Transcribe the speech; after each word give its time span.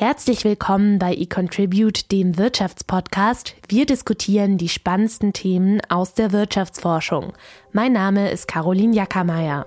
Herzlich 0.00 0.44
willkommen 0.44 1.00
bei 1.00 1.12
eContribute, 1.12 2.12
dem 2.12 2.38
Wirtschaftspodcast. 2.38 3.56
Wir 3.66 3.84
diskutieren 3.84 4.56
die 4.56 4.68
spannendsten 4.68 5.32
Themen 5.32 5.80
aus 5.88 6.14
der 6.14 6.30
Wirtschaftsforschung. 6.30 7.32
Mein 7.72 7.94
Name 7.94 8.30
ist 8.30 8.46
Caroline 8.46 8.94
Jackermeier. 8.94 9.66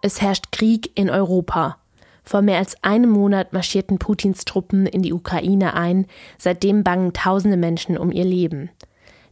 Es 0.00 0.22
herrscht 0.22 0.52
Krieg 0.52 0.90
in 0.94 1.10
Europa. 1.10 1.76
Vor 2.24 2.40
mehr 2.40 2.56
als 2.56 2.82
einem 2.82 3.10
Monat 3.10 3.52
marschierten 3.52 3.98
Putins 3.98 4.46
Truppen 4.46 4.86
in 4.86 5.02
die 5.02 5.12
Ukraine 5.12 5.74
ein. 5.74 6.06
Seitdem 6.38 6.82
bangen 6.82 7.12
tausende 7.12 7.58
Menschen 7.58 7.98
um 7.98 8.10
ihr 8.10 8.24
Leben. 8.24 8.70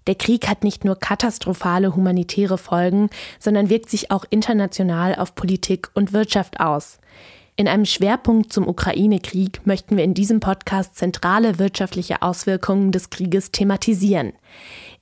Der 0.09 0.14
Krieg 0.14 0.48
hat 0.48 0.64
nicht 0.64 0.86
nur 0.86 0.96
katastrophale 0.96 1.95
humanitäre 1.95 2.56
Folgen, 2.56 3.11
sondern 3.38 3.68
wirkt 3.68 3.91
sich 3.91 4.11
auch 4.11 4.24
international 4.30 5.14
auf 5.14 5.34
Politik 5.34 5.91
und 5.92 6.14
Wirtschaft 6.14 6.61
aus. 6.61 6.98
In 7.56 7.68
einem 7.68 7.84
Schwerpunkt 7.84 8.51
zum 8.51 8.66
Ukraine-Krieg 8.66 9.66
möchten 9.66 9.98
wir 9.98 10.05
in 10.05 10.15
diesem 10.15 10.41
Podcast 10.41 10.96
zentrale 10.96 11.59
wirtschaftliche 11.59 12.23
Auswirkungen 12.23 12.91
des 12.91 13.10
Krieges 13.10 13.52
thematisieren. 13.52 14.32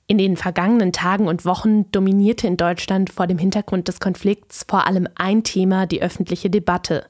In 0.07 0.17
den 0.17 0.35
vergangenen 0.35 0.91
Tagen 0.91 1.27
und 1.27 1.45
Wochen 1.45 1.89
dominierte 1.91 2.47
in 2.47 2.57
Deutschland 2.57 3.09
vor 3.09 3.27
dem 3.27 3.37
Hintergrund 3.37 3.87
des 3.87 4.01
Konflikts 4.01 4.65
vor 4.67 4.87
allem 4.87 5.07
ein 5.15 5.43
Thema 5.43 5.85
die 5.85 6.01
öffentliche 6.01 6.49
Debatte 6.49 7.05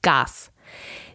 Gas. 0.00 0.50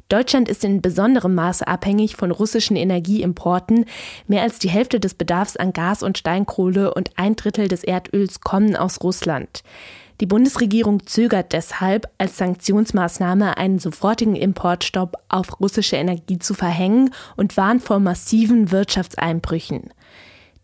Deutschland 0.09 0.49
ist 0.49 0.63
in 0.63 0.81
besonderem 0.81 1.35
Maße 1.35 1.67
abhängig 1.67 2.15
von 2.15 2.31
russischen 2.31 2.75
Energieimporten. 2.75 3.85
Mehr 4.27 4.41
als 4.41 4.57
die 4.57 4.69
Hälfte 4.69 4.99
des 4.99 5.13
Bedarfs 5.13 5.55
an 5.55 5.71
Gas 5.71 6.01
und 6.01 6.17
Steinkohle 6.17 6.93
und 6.93 7.11
ein 7.15 7.35
Drittel 7.35 7.67
des 7.67 7.83
Erdöls 7.83 8.41
kommen 8.41 8.75
aus 8.75 9.01
Russland. 9.03 9.63
Die 10.19 10.25
Bundesregierung 10.25 11.05
zögert 11.05 11.53
deshalb, 11.53 12.09
als 12.17 12.37
Sanktionsmaßnahme 12.37 13.57
einen 13.57 13.77
sofortigen 13.77 14.35
Importstopp 14.35 15.15
auf 15.29 15.61
russische 15.61 15.95
Energie 15.95 16.39
zu 16.39 16.55
verhängen 16.55 17.11
und 17.37 17.55
warnt 17.55 17.83
vor 17.83 17.99
massiven 17.99 18.71
Wirtschaftseinbrüchen. 18.71 19.91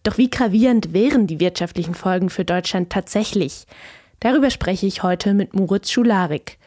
Doch 0.04 0.18
wie 0.18 0.30
gravierend 0.30 0.92
wären 0.92 1.28
die 1.28 1.40
wirtschaftlichen 1.40 1.94
Folgen 1.94 2.30
für 2.30 2.46
Deutschland 2.46 2.90
tatsächlich? 2.90 3.66
Darüber 4.20 4.50
spreche 4.50 4.88
ich 4.88 5.04
heute 5.04 5.34
mit 5.34 5.54
Moritz 5.54 5.92
Schularik. 5.92 6.58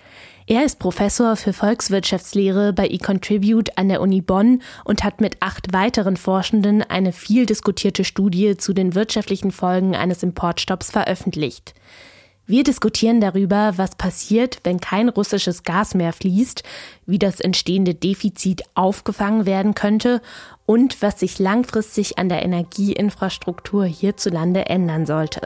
Er 0.51 0.65
ist 0.65 0.79
Professor 0.79 1.37
für 1.37 1.53
Volkswirtschaftslehre 1.53 2.73
bei 2.73 2.89
eContribute 2.89 3.77
an 3.77 3.91
der 3.91 4.01
Uni 4.01 4.23
Bonn 4.23 4.63
und 4.83 5.05
hat 5.05 5.21
mit 5.21 5.37
acht 5.41 5.75
weiteren 5.75 6.17
Forschenden 6.17 6.83
eine 6.83 7.13
viel 7.13 7.45
diskutierte 7.45 8.03
Studie 8.03 8.57
zu 8.57 8.73
den 8.73 8.95
wirtschaftlichen 8.95 9.53
Folgen 9.53 9.95
eines 9.95 10.23
Importstopps 10.23 10.91
veröffentlicht. 10.91 11.75
Wir 12.47 12.65
diskutieren 12.65 13.21
darüber, 13.21 13.75
was 13.77 13.97
passiert, 13.97 14.61
wenn 14.65 14.81
kein 14.81 15.11
russisches 15.11 15.65
Gas 15.65 15.95
mehr 15.95 16.15
fließt, 16.15 16.63
wie 17.05 17.19
das 17.19 17.41
entstehende 17.41 17.95
Defizit 17.95 18.63
aufgefangen 18.73 19.45
werden 19.45 19.75
könnte 19.75 20.23
und 20.65 21.03
was 21.03 21.21
sich 21.21 21.39
langfristig 21.39 22.17
an 22.17 22.31
der 22.31 22.43
Energieinfrastruktur 22.43 23.85
hierzulande 23.85 24.65
ändern 24.65 25.05
sollte. 25.05 25.43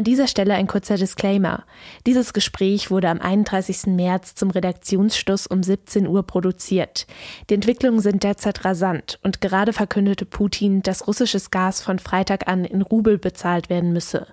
An 0.00 0.04
dieser 0.04 0.28
Stelle 0.28 0.54
ein 0.54 0.66
kurzer 0.66 0.96
Disclaimer. 0.96 1.64
Dieses 2.06 2.32
Gespräch 2.32 2.90
wurde 2.90 3.10
am 3.10 3.20
31. 3.20 3.88
März 3.88 4.34
zum 4.34 4.48
Redaktionsschluss 4.48 5.46
um 5.46 5.62
17 5.62 6.06
Uhr 6.06 6.22
produziert. 6.22 7.06
Die 7.50 7.54
Entwicklungen 7.54 8.00
sind 8.00 8.22
derzeit 8.22 8.64
rasant 8.64 9.18
und 9.22 9.42
gerade 9.42 9.74
verkündete 9.74 10.24
Putin, 10.24 10.80
dass 10.80 11.06
russisches 11.06 11.50
Gas 11.50 11.82
von 11.82 11.98
Freitag 11.98 12.48
an 12.48 12.64
in 12.64 12.80
Rubel 12.80 13.18
bezahlt 13.18 13.68
werden 13.68 13.92
müsse. 13.92 14.26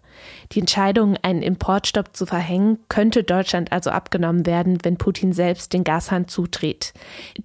Die 0.53 0.61
Entscheidung, 0.61 1.17
einen 1.21 1.41
Importstopp 1.41 2.15
zu 2.15 2.25
verhängen, 2.25 2.79
könnte 2.87 3.25
Deutschland 3.25 3.73
also 3.73 3.89
abgenommen 3.89 4.45
werden, 4.45 4.77
wenn 4.83 4.95
Putin 4.95 5.33
selbst 5.33 5.73
den 5.73 5.83
Gashahn 5.83 6.29
zudreht. 6.29 6.93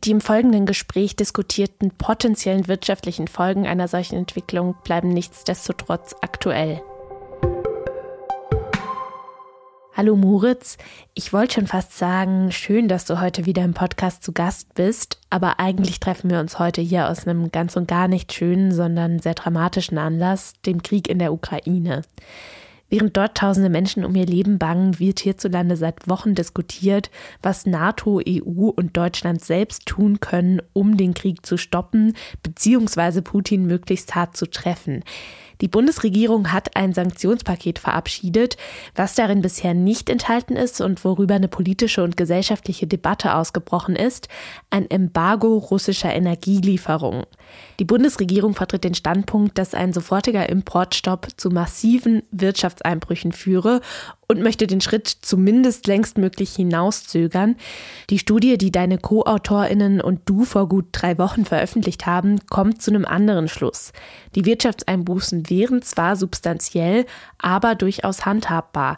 Die 0.04 0.12
im 0.12 0.20
folgenden 0.20 0.64
Gespräch 0.64 1.16
diskutierten 1.16 1.90
potenziellen 1.90 2.68
wirtschaftlichen 2.68 3.26
Folgen 3.26 3.66
einer 3.66 3.88
solchen 3.88 4.14
Entwicklung 4.14 4.76
bleiben 4.84 5.08
nichtsdestotrotz 5.08 6.14
aktuell. 6.20 6.82
Hallo 9.94 10.16
Moritz, 10.16 10.78
ich 11.12 11.34
wollte 11.34 11.56
schon 11.56 11.66
fast 11.66 11.98
sagen, 11.98 12.50
schön, 12.50 12.88
dass 12.88 13.04
du 13.04 13.20
heute 13.20 13.44
wieder 13.44 13.62
im 13.62 13.74
Podcast 13.74 14.22
zu 14.22 14.32
Gast 14.32 14.72
bist, 14.72 15.18
aber 15.28 15.60
eigentlich 15.60 16.00
treffen 16.00 16.30
wir 16.30 16.40
uns 16.40 16.58
heute 16.58 16.80
hier 16.80 17.10
aus 17.10 17.26
einem 17.26 17.52
ganz 17.52 17.76
und 17.76 17.88
gar 17.88 18.08
nicht 18.08 18.32
schönen, 18.32 18.72
sondern 18.72 19.18
sehr 19.18 19.34
dramatischen 19.34 19.98
Anlass, 19.98 20.54
dem 20.64 20.82
Krieg 20.82 21.10
in 21.10 21.18
der 21.18 21.34
Ukraine. 21.34 22.04
Während 22.88 23.18
dort 23.18 23.36
tausende 23.36 23.68
Menschen 23.68 24.02
um 24.02 24.14
ihr 24.14 24.24
Leben 24.24 24.58
bangen, 24.58 24.98
wird 24.98 25.20
hierzulande 25.20 25.76
seit 25.76 26.08
Wochen 26.08 26.34
diskutiert, 26.34 27.10
was 27.42 27.66
NATO, 27.66 28.22
EU 28.26 28.68
und 28.68 28.96
Deutschland 28.96 29.44
selbst 29.44 29.84
tun 29.84 30.20
können, 30.20 30.62
um 30.72 30.96
den 30.96 31.12
Krieg 31.12 31.44
zu 31.44 31.58
stoppen 31.58 32.14
bzw. 32.42 33.20
Putin 33.20 33.66
möglichst 33.66 34.14
hart 34.14 34.38
zu 34.38 34.46
treffen. 34.46 35.04
Die 35.62 35.68
Bundesregierung 35.68 36.52
hat 36.52 36.76
ein 36.76 36.92
Sanktionspaket 36.92 37.78
verabschiedet, 37.78 38.56
was 38.96 39.14
darin 39.14 39.42
bisher 39.42 39.74
nicht 39.74 40.10
enthalten 40.10 40.56
ist 40.56 40.80
und 40.80 41.04
worüber 41.04 41.36
eine 41.36 41.46
politische 41.46 42.02
und 42.02 42.16
gesellschaftliche 42.16 42.88
Debatte 42.88 43.34
ausgebrochen 43.36 43.94
ist, 43.94 44.28
ein 44.70 44.90
Embargo 44.90 45.56
russischer 45.56 46.12
Energielieferungen. 46.12 47.26
Die 47.78 47.84
Bundesregierung 47.84 48.54
vertritt 48.54 48.82
den 48.82 48.96
Standpunkt, 48.96 49.56
dass 49.56 49.72
ein 49.72 49.92
sofortiger 49.92 50.48
Importstopp 50.48 51.28
zu 51.36 51.50
massiven 51.50 52.24
Wirtschaftseinbrüchen 52.32 53.30
führe 53.30 53.82
und 54.32 54.42
möchte 54.42 54.66
den 54.66 54.80
Schritt 54.80 55.06
zumindest 55.06 55.86
längstmöglich 55.86 56.56
hinauszögern. 56.56 57.56
Die 58.10 58.18
Studie, 58.18 58.58
die 58.58 58.72
deine 58.72 58.98
Co-AutorInnen 58.98 60.00
und 60.00 60.20
du 60.24 60.44
vor 60.44 60.68
gut 60.68 60.86
drei 60.92 61.18
Wochen 61.18 61.44
veröffentlicht 61.44 62.06
haben, 62.06 62.40
kommt 62.46 62.82
zu 62.82 62.90
einem 62.90 63.04
anderen 63.04 63.48
Schluss. 63.48 63.92
Die 64.34 64.44
Wirtschaftseinbußen 64.44 65.48
wären 65.48 65.82
zwar 65.82 66.16
substanziell, 66.16 67.06
aber 67.38 67.74
durchaus 67.74 68.26
handhabbar. 68.26 68.96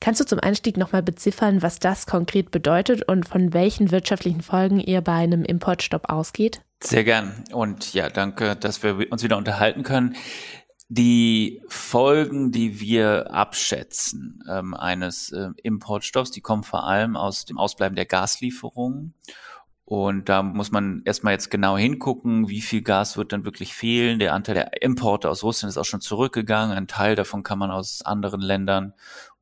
Kannst 0.00 0.20
du 0.20 0.24
zum 0.24 0.40
Einstieg 0.40 0.76
nochmal 0.76 1.02
beziffern, 1.02 1.62
was 1.62 1.78
das 1.78 2.06
konkret 2.06 2.50
bedeutet 2.50 3.06
und 3.06 3.28
von 3.28 3.52
welchen 3.52 3.90
wirtschaftlichen 3.90 4.42
Folgen 4.42 4.80
ihr 4.80 5.02
bei 5.02 5.12
einem 5.12 5.44
Importstopp 5.44 6.08
ausgeht? 6.08 6.60
Sehr 6.82 7.04
gern. 7.04 7.44
Und 7.52 7.92
ja, 7.92 8.08
danke, 8.08 8.56
dass 8.56 8.82
wir 8.82 9.12
uns 9.12 9.22
wieder 9.22 9.36
unterhalten 9.36 9.82
können. 9.82 10.16
Die 10.92 11.62
Folgen, 11.68 12.50
die 12.50 12.80
wir 12.80 13.32
abschätzen 13.32 14.42
ähm, 14.50 14.74
eines 14.74 15.30
äh, 15.30 15.50
Importstoffs, 15.62 16.32
die 16.32 16.40
kommen 16.40 16.64
vor 16.64 16.84
allem 16.84 17.16
aus 17.16 17.44
dem 17.44 17.58
Ausbleiben 17.58 17.94
der 17.94 18.06
Gaslieferungen. 18.06 19.14
Und 19.84 20.28
da 20.28 20.42
muss 20.42 20.72
man 20.72 21.02
erstmal 21.04 21.32
jetzt 21.32 21.48
genau 21.48 21.78
hingucken, 21.78 22.48
wie 22.48 22.60
viel 22.60 22.82
Gas 22.82 23.16
wird 23.16 23.32
dann 23.32 23.44
wirklich 23.44 23.72
fehlen. 23.72 24.18
Der 24.18 24.34
Anteil 24.34 24.56
der 24.56 24.82
Importe 24.82 25.30
aus 25.30 25.44
Russland 25.44 25.70
ist 25.70 25.78
auch 25.78 25.84
schon 25.84 26.00
zurückgegangen. 26.00 26.76
Ein 26.76 26.88
Teil 26.88 27.14
davon 27.14 27.44
kann 27.44 27.60
man 27.60 27.70
aus 27.70 28.02
anderen 28.02 28.40
Ländern 28.40 28.92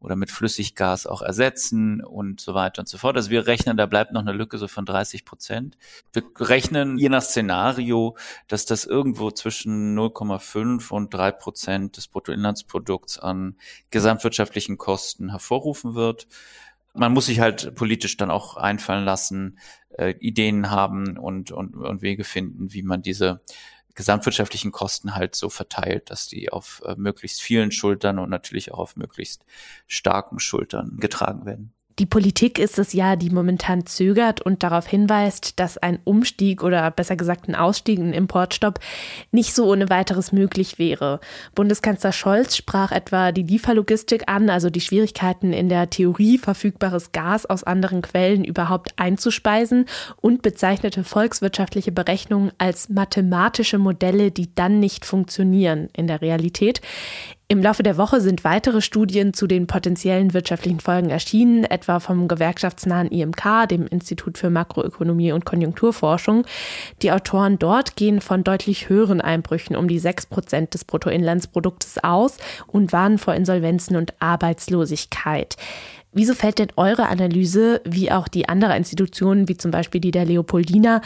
oder 0.00 0.14
mit 0.14 0.31
Flüssiggas 0.31 1.06
auch 1.06 1.22
ersetzen 1.22 2.03
und 2.04 2.41
so 2.41 2.54
weiter 2.54 2.81
und 2.81 2.88
so 2.88 2.98
fort. 2.98 3.16
Also 3.16 3.31
wir 3.31 3.47
rechnen, 3.47 3.76
da 3.76 3.86
bleibt 3.86 4.12
noch 4.12 4.20
eine 4.20 4.32
Lücke 4.32 4.59
so 4.59 4.69
von 4.69 4.86
30 4.86 5.25
Prozent. 5.25 5.76
Wir 6.12 6.22
rechnen 6.38 6.98
je 6.98 7.09
nach 7.09 7.22
Szenario, 7.22 8.16
dass 8.47 8.64
das 8.64 8.84
irgendwo 8.84 9.31
zwischen 9.31 9.98
0,5 9.98 10.91
und 10.91 11.12
3 11.12 11.32
Prozent 11.32 11.97
des 11.97 12.06
Bruttoinlandsprodukts 12.09 13.19
an 13.19 13.56
gesamtwirtschaftlichen 13.91 14.78
Kosten 14.78 15.31
hervorrufen 15.31 15.94
wird. 15.94 16.28
Man 16.94 17.12
muss 17.12 17.26
sich 17.26 17.41
halt 17.41 17.75
politisch 17.75 18.16
dann 18.16 18.30
auch 18.30 18.56
einfallen 18.56 19.04
lassen, 19.04 19.59
äh, 19.97 20.15
Ideen 20.20 20.70
haben 20.70 21.19
und, 21.19 21.50
und, 21.50 21.76
und 21.76 22.03
Wege 22.03 22.25
finden, 22.25 22.72
wie 22.72 22.82
man 22.82 23.03
diese 23.03 23.41
gesamtwirtschaftlichen 23.98 24.70
Kosten 24.70 25.16
halt 25.16 25.34
so 25.34 25.50
verteilt, 25.50 26.10
dass 26.10 26.28
die 26.28 26.53
auf 26.53 26.81
äh, 26.86 26.94
möglichst 26.97 27.42
vielen 27.42 27.72
Schultern 27.72 28.20
und 28.20 28.31
natürlich 28.31 28.72
auch 28.72 28.78
auf 28.78 28.97
möglichst 28.97 29.44
starken 29.88 30.38
Schultern 30.38 30.98
getragen 30.98 31.45
werden. 31.47 31.74
Die 31.98 32.06
Politik 32.06 32.60
ist 32.60 32.78
es 32.78 32.92
ja, 32.92 33.16
die 33.16 33.30
momentan 33.30 33.84
zögert 33.84 34.41
und 34.41 34.62
darauf 34.62 34.86
hinweist, 34.86 35.59
dass 35.59 35.78
ein 35.78 35.98
Umstieg 36.04 36.62
oder 36.62 36.89
besser 36.92 37.16
gesagt 37.16 37.48
ein 37.48 37.56
Ausstieg, 37.56 37.98
ein 37.98 38.12
Importstopp 38.12 38.78
nicht 39.33 39.53
so 39.53 39.68
ohne 39.71 39.91
weiteres 39.91 40.30
möglich 40.30 40.78
wäre. 40.78 41.18
Bundeskanzler 41.56 42.12
Scholz 42.12 42.56
sprach 42.56 42.92
etwa 42.92 43.33
die 43.33 43.42
Lieferlogistik 43.42 44.28
an, 44.28 44.48
also 44.48 44.71
die 44.71 44.80
Schwierigkeiten 44.80 45.53
in 45.53 45.68
der 45.68 45.91
Theorie 45.91 46.39
verfügbares 46.39 47.10
Gas 47.10 47.47
aus 47.47 47.65
anderen 47.65 48.03
Quellen 48.03 48.45
überhaupt 48.45 48.92
einzuspeisen 48.97 49.86
und 50.21 50.42
bezeichnete 50.42 51.03
volkswirtschaftliche 51.03 51.91
Berechnungen 51.91 52.53
als 52.59 52.89
mathematische 52.89 53.78
Modelle, 53.78 54.30
die 54.30 54.54
dann 54.54 54.78
nicht 54.78 55.04
funktionieren 55.04 55.89
in 55.97 56.06
der 56.06 56.22
Realität. 56.22 56.80
Im 57.50 57.62
Laufe 57.62 57.83
der 57.83 57.97
Woche 57.97 58.21
sind 58.21 58.45
weitere 58.45 58.83
Studien 58.83 59.33
zu 59.33 59.47
den 59.47 59.66
potenziellen 59.66 60.34
wirtschaftlichen 60.34 60.80
Folgen 60.80 61.09
erschienen, 61.09 61.65
etwa 61.65 61.98
vom 61.98 62.28
gewerkschaftsnahen 62.28 63.09
IMK, 63.09 63.66
dem 63.71 63.86
Institut 63.86 64.36
für 64.36 64.50
Makroökonomie 64.50 65.33
und 65.33 65.47
Konjunkturforschung. 65.47 66.45
Die 67.00 67.10
Autoren 67.10 67.59
dort 67.59 67.97
gehen 67.97 68.21
von 68.21 68.45
deutlich 68.45 68.91
höheren 68.91 69.22
Einbrüchen 69.22 69.77
um 69.77 69.89
die 69.89 69.98
sechs 69.98 70.27
Prozent 70.27 70.74
des 70.74 70.84
Bruttoinlandsproduktes 70.84 72.04
aus 72.04 72.36
und 72.66 72.92
warnen 72.92 73.16
vor 73.16 73.34
Insolvenzen 73.34 73.97
und 73.97 74.12
Arbeitslosigkeit. 74.21 75.56
Wieso 76.12 76.34
fällt 76.34 76.59
denn 76.59 76.72
eure 76.77 77.09
Analyse, 77.09 77.80
wie 77.86 78.10
auch 78.10 78.28
die 78.28 78.48
anderer 78.48 78.77
Institutionen, 78.77 79.48
wie 79.48 79.56
zum 79.56 79.71
Beispiel 79.71 80.03
die 80.03 80.10
der 80.10 80.27
Leopoldina, 80.27 81.00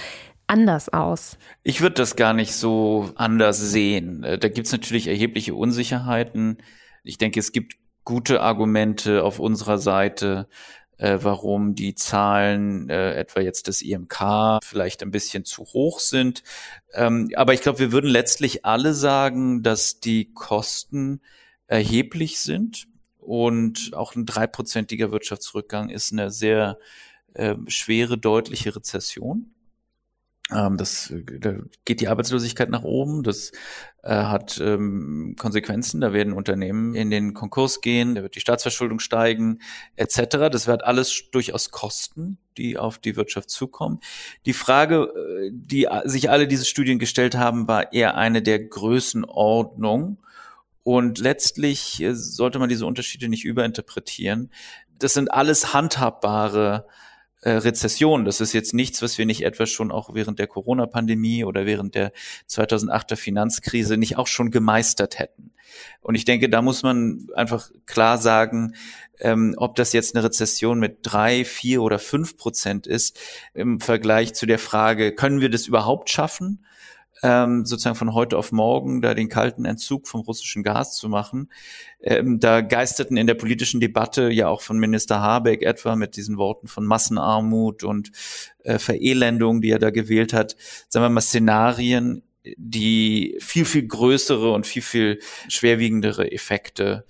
anders 0.52 0.90
aus? 0.90 1.38
Ich 1.62 1.80
würde 1.80 1.94
das 1.94 2.14
gar 2.14 2.34
nicht 2.34 2.54
so 2.54 3.10
anders 3.14 3.58
sehen. 3.58 4.22
Äh, 4.22 4.38
da 4.38 4.48
gibt 4.48 4.66
es 4.66 4.72
natürlich 4.72 5.08
erhebliche 5.08 5.54
Unsicherheiten. 5.54 6.58
Ich 7.02 7.16
denke, 7.18 7.40
es 7.40 7.52
gibt 7.52 7.76
gute 8.04 8.42
Argumente 8.42 9.24
auf 9.24 9.38
unserer 9.38 9.78
Seite, 9.78 10.48
äh, 10.98 11.18
warum 11.22 11.74
die 11.74 11.94
Zahlen 11.94 12.90
äh, 12.90 13.14
etwa 13.14 13.40
jetzt 13.40 13.66
des 13.66 13.80
IMK 13.80 14.60
vielleicht 14.62 15.02
ein 15.02 15.10
bisschen 15.10 15.44
zu 15.44 15.64
hoch 15.64 16.00
sind. 16.00 16.42
Ähm, 16.92 17.30
aber 17.34 17.54
ich 17.54 17.62
glaube, 17.62 17.78
wir 17.78 17.92
würden 17.92 18.10
letztlich 18.10 18.64
alle 18.66 18.92
sagen, 18.92 19.62
dass 19.62 20.00
die 20.00 20.32
Kosten 20.34 21.22
erheblich 21.66 22.40
sind 22.40 22.88
und 23.18 23.92
auch 23.94 24.14
ein 24.14 24.26
dreiprozentiger 24.26 25.10
Wirtschaftsrückgang 25.12 25.88
ist 25.88 26.12
eine 26.12 26.30
sehr 26.30 26.78
äh, 27.34 27.54
schwere, 27.68 28.18
deutliche 28.18 28.76
Rezession. 28.76 29.51
Ähm, 30.50 30.76
das, 30.76 31.12
da 31.38 31.54
geht 31.84 32.00
die 32.00 32.08
Arbeitslosigkeit 32.08 32.68
nach 32.68 32.82
oben. 32.82 33.22
Das 33.22 33.52
äh, 34.02 34.14
hat 34.14 34.60
ähm, 34.60 35.36
Konsequenzen. 35.38 36.00
Da 36.00 36.12
werden 36.12 36.32
Unternehmen 36.32 36.94
in 36.94 37.10
den 37.10 37.34
Konkurs 37.34 37.80
gehen, 37.80 38.14
da 38.14 38.22
wird 38.22 38.34
die 38.34 38.40
Staatsverschuldung 38.40 38.98
steigen, 38.98 39.60
etc. 39.96 40.50
Das 40.50 40.66
wird 40.66 40.84
alles 40.84 41.30
durchaus 41.30 41.70
Kosten, 41.70 42.38
die 42.56 42.76
auf 42.76 42.98
die 42.98 43.16
Wirtschaft 43.16 43.50
zukommen. 43.50 44.00
Die 44.46 44.52
Frage, 44.52 45.04
äh, 45.04 45.50
die 45.52 45.88
sich 46.04 46.30
alle 46.30 46.48
diese 46.48 46.64
Studien 46.64 46.98
gestellt 46.98 47.36
haben, 47.36 47.68
war 47.68 47.92
eher 47.92 48.16
eine 48.16 48.42
der 48.42 48.58
Größenordnung. 48.58 50.18
Und 50.84 51.18
letztlich 51.18 52.02
äh, 52.02 52.14
sollte 52.14 52.58
man 52.58 52.68
diese 52.68 52.86
Unterschiede 52.86 53.28
nicht 53.28 53.44
überinterpretieren. 53.44 54.50
Das 54.98 55.14
sind 55.14 55.32
alles 55.32 55.72
handhabbare 55.72 56.86
äh, 56.88 56.92
Rezession. 57.50 58.24
Das 58.24 58.40
ist 58.40 58.52
jetzt 58.52 58.74
nichts, 58.74 59.02
was 59.02 59.18
wir 59.18 59.26
nicht 59.26 59.44
etwa 59.44 59.66
schon 59.66 59.90
auch 59.90 60.14
während 60.14 60.38
der 60.38 60.46
Corona-Pandemie 60.46 61.44
oder 61.44 61.66
während 61.66 61.94
der 61.94 62.12
2008er 62.48 63.16
Finanzkrise 63.16 63.96
nicht 63.96 64.16
auch 64.16 64.26
schon 64.26 64.50
gemeistert 64.50 65.18
hätten. 65.18 65.52
Und 66.00 66.14
ich 66.14 66.24
denke, 66.24 66.48
da 66.48 66.62
muss 66.62 66.82
man 66.82 67.28
einfach 67.34 67.70
klar 67.86 68.18
sagen, 68.18 68.74
ähm, 69.20 69.54
ob 69.56 69.74
das 69.76 69.92
jetzt 69.92 70.14
eine 70.14 70.24
Rezession 70.24 70.78
mit 70.78 70.98
drei, 71.02 71.44
vier 71.44 71.82
oder 71.82 71.98
fünf 71.98 72.36
Prozent 72.36 72.86
ist 72.86 73.18
im 73.54 73.80
Vergleich 73.80 74.34
zu 74.34 74.46
der 74.46 74.58
Frage, 74.58 75.14
können 75.14 75.40
wir 75.40 75.50
das 75.50 75.66
überhaupt 75.66 76.10
schaffen? 76.10 76.64
Ähm, 77.22 77.64
sozusagen 77.64 77.96
von 77.96 78.14
heute 78.14 78.36
auf 78.36 78.52
morgen 78.52 79.02
da 79.02 79.14
den 79.14 79.28
kalten 79.28 79.64
Entzug 79.64 80.08
vom 80.08 80.22
russischen 80.22 80.62
Gas 80.62 80.96
zu 80.96 81.08
machen. 81.08 81.50
Ähm, 82.00 82.40
da 82.40 82.60
geisterten 82.60 83.16
in 83.16 83.26
der 83.26 83.34
politischen 83.34 83.80
Debatte 83.80 84.30
ja 84.30 84.48
auch 84.48 84.60
von 84.62 84.78
Minister 84.78 85.20
Habeck 85.20 85.62
etwa 85.62 85.96
mit 85.96 86.16
diesen 86.16 86.36
Worten 86.36 86.66
von 86.66 86.84
Massenarmut 86.84 87.84
und 87.84 88.10
äh, 88.64 88.78
Verelendung, 88.78 89.60
die 89.60 89.70
er 89.70 89.78
da 89.78 89.90
gewählt 89.90 90.32
hat, 90.32 90.56
sagen 90.88 91.04
wir 91.04 91.10
mal 91.10 91.20
Szenarien, 91.20 92.22
die 92.56 93.36
viel, 93.40 93.64
viel 93.64 93.86
größere 93.86 94.52
und 94.52 94.66
viel, 94.66 94.82
viel 94.82 95.20
schwerwiegendere 95.48 96.32
Effekte 96.32 97.04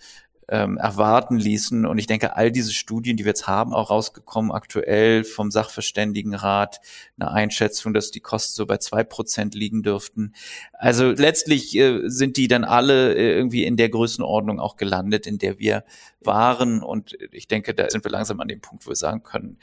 ähm, 0.49 0.77
erwarten 0.77 1.37
ließen. 1.37 1.87
Und 1.87 1.99
ich 1.99 2.07
denke, 2.07 2.37
all 2.37 2.51
diese 2.51 2.73
Studien, 2.73 3.17
die 3.17 3.25
wir 3.25 3.31
jetzt 3.31 3.47
haben, 3.47 3.73
auch 3.73 3.91
rausgekommen 3.91 4.53
aktuell 4.53 5.25
vom 5.25 5.51
Sachverständigenrat, 5.51 6.81
eine 7.19 7.31
Einschätzung, 7.31 7.95
dass 7.95 8.11
die 8.11 8.21
Kosten 8.21 8.55
so 8.55 8.67
bei 8.67 8.79
zwei 8.79 9.05
Prozent 9.05 9.55
liegen 9.55 9.83
dürften. 9.83 10.35
Also 10.73 11.11
letztlich 11.11 11.77
äh, 11.77 12.09
sind 12.09 12.37
die 12.37 12.49
dann 12.49 12.65
alle 12.65 13.15
äh, 13.15 13.35
irgendwie 13.37 13.65
in 13.65 13.77
der 13.77 13.89
Größenordnung 13.89 14.61
auch 14.61 14.77
gelandet, 14.77 15.27
in 15.27 15.39
der 15.39 15.59
wir 15.59 15.85
waren. 16.21 16.83
Und 16.83 17.17
ich 17.31 17.49
denke, 17.49 17.75
da 17.75 17.89
sind 17.91 18.05
wir 18.05 18.11
langsam 18.11 18.41
an 18.41 18.49
dem 18.49 18.61
Punkt, 18.61 18.87
wo 18.87 18.91
wir 18.91 18.97
sagen 18.97 19.23
können, 19.23 19.59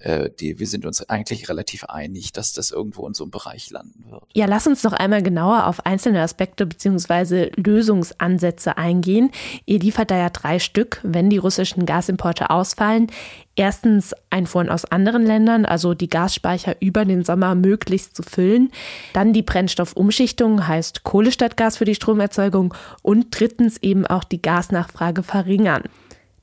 äh, 0.00 0.30
die, 0.40 0.58
wir 0.58 0.66
sind 0.66 0.86
uns 0.86 1.08
eigentlich 1.08 1.48
relativ 1.48 1.84
einig, 1.84 2.32
dass 2.32 2.52
das 2.52 2.70
irgendwo 2.70 3.06
in 3.06 3.14
so 3.14 3.24
einem 3.24 3.30
Bereich 3.30 3.70
landen 3.70 4.04
wird. 4.10 4.24
Ja, 4.34 4.46
lass 4.46 4.66
uns 4.66 4.82
doch 4.82 4.92
einmal 4.92 5.22
genauer 5.22 5.66
auf 5.66 5.86
einzelne 5.86 6.20
Aspekte 6.22 6.66
beziehungsweise 6.66 7.50
Lösungsansätze 7.56 8.76
eingehen. 8.76 9.30
Ihr 9.66 9.78
liefert 9.78 10.10
da 10.10 10.16
ja 10.16 10.30
drei 10.32 10.58
Stück, 10.58 11.00
wenn 11.02 11.30
die 11.30 11.38
russischen 11.38 11.86
Gasimporte 11.86 12.50
ausfallen. 12.50 13.08
Erstens 13.54 14.14
Einfuhren 14.30 14.68
aus 14.68 14.84
anderen 14.84 15.24
Ländern, 15.24 15.64
also 15.64 15.94
die 15.94 16.08
Gasspeicher 16.08 16.76
über 16.80 17.04
den 17.04 17.24
Sommer 17.24 17.54
möglichst 17.54 18.16
zu 18.16 18.22
füllen. 18.22 18.70
Dann 19.12 19.32
die 19.32 19.42
Brennstoffumschichtung, 19.42 20.66
heißt 20.66 21.04
Kohle 21.04 21.32
statt 21.32 21.56
Gas 21.56 21.76
für 21.76 21.84
die 21.84 21.94
Stromerzeugung. 21.94 22.74
Und 23.02 23.26
drittens 23.30 23.76
eben 23.78 24.06
auch 24.06 24.24
die 24.24 24.42
Gasnachfrage 24.42 25.22
verringern. 25.22 25.82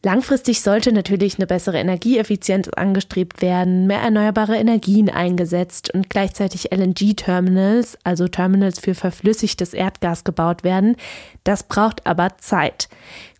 Langfristig 0.01 0.61
sollte 0.61 0.93
natürlich 0.93 1.37
eine 1.37 1.45
bessere 1.45 1.77
Energieeffizienz 1.77 2.69
angestrebt 2.69 3.41
werden, 3.41 3.85
mehr 3.85 3.99
erneuerbare 3.99 4.55
Energien 4.55 5.09
eingesetzt 5.09 5.93
und 5.93 6.09
gleichzeitig 6.09 6.71
LNG-Terminals, 6.71 7.97
also 8.05 8.29
Terminals 8.29 8.79
für 8.79 8.95
verflüssigtes 8.95 9.73
Erdgas 9.73 10.23
gebaut 10.23 10.63
werden. 10.63 10.95
Das 11.43 11.63
braucht 11.63 12.07
aber 12.07 12.37
Zeit. 12.37 12.87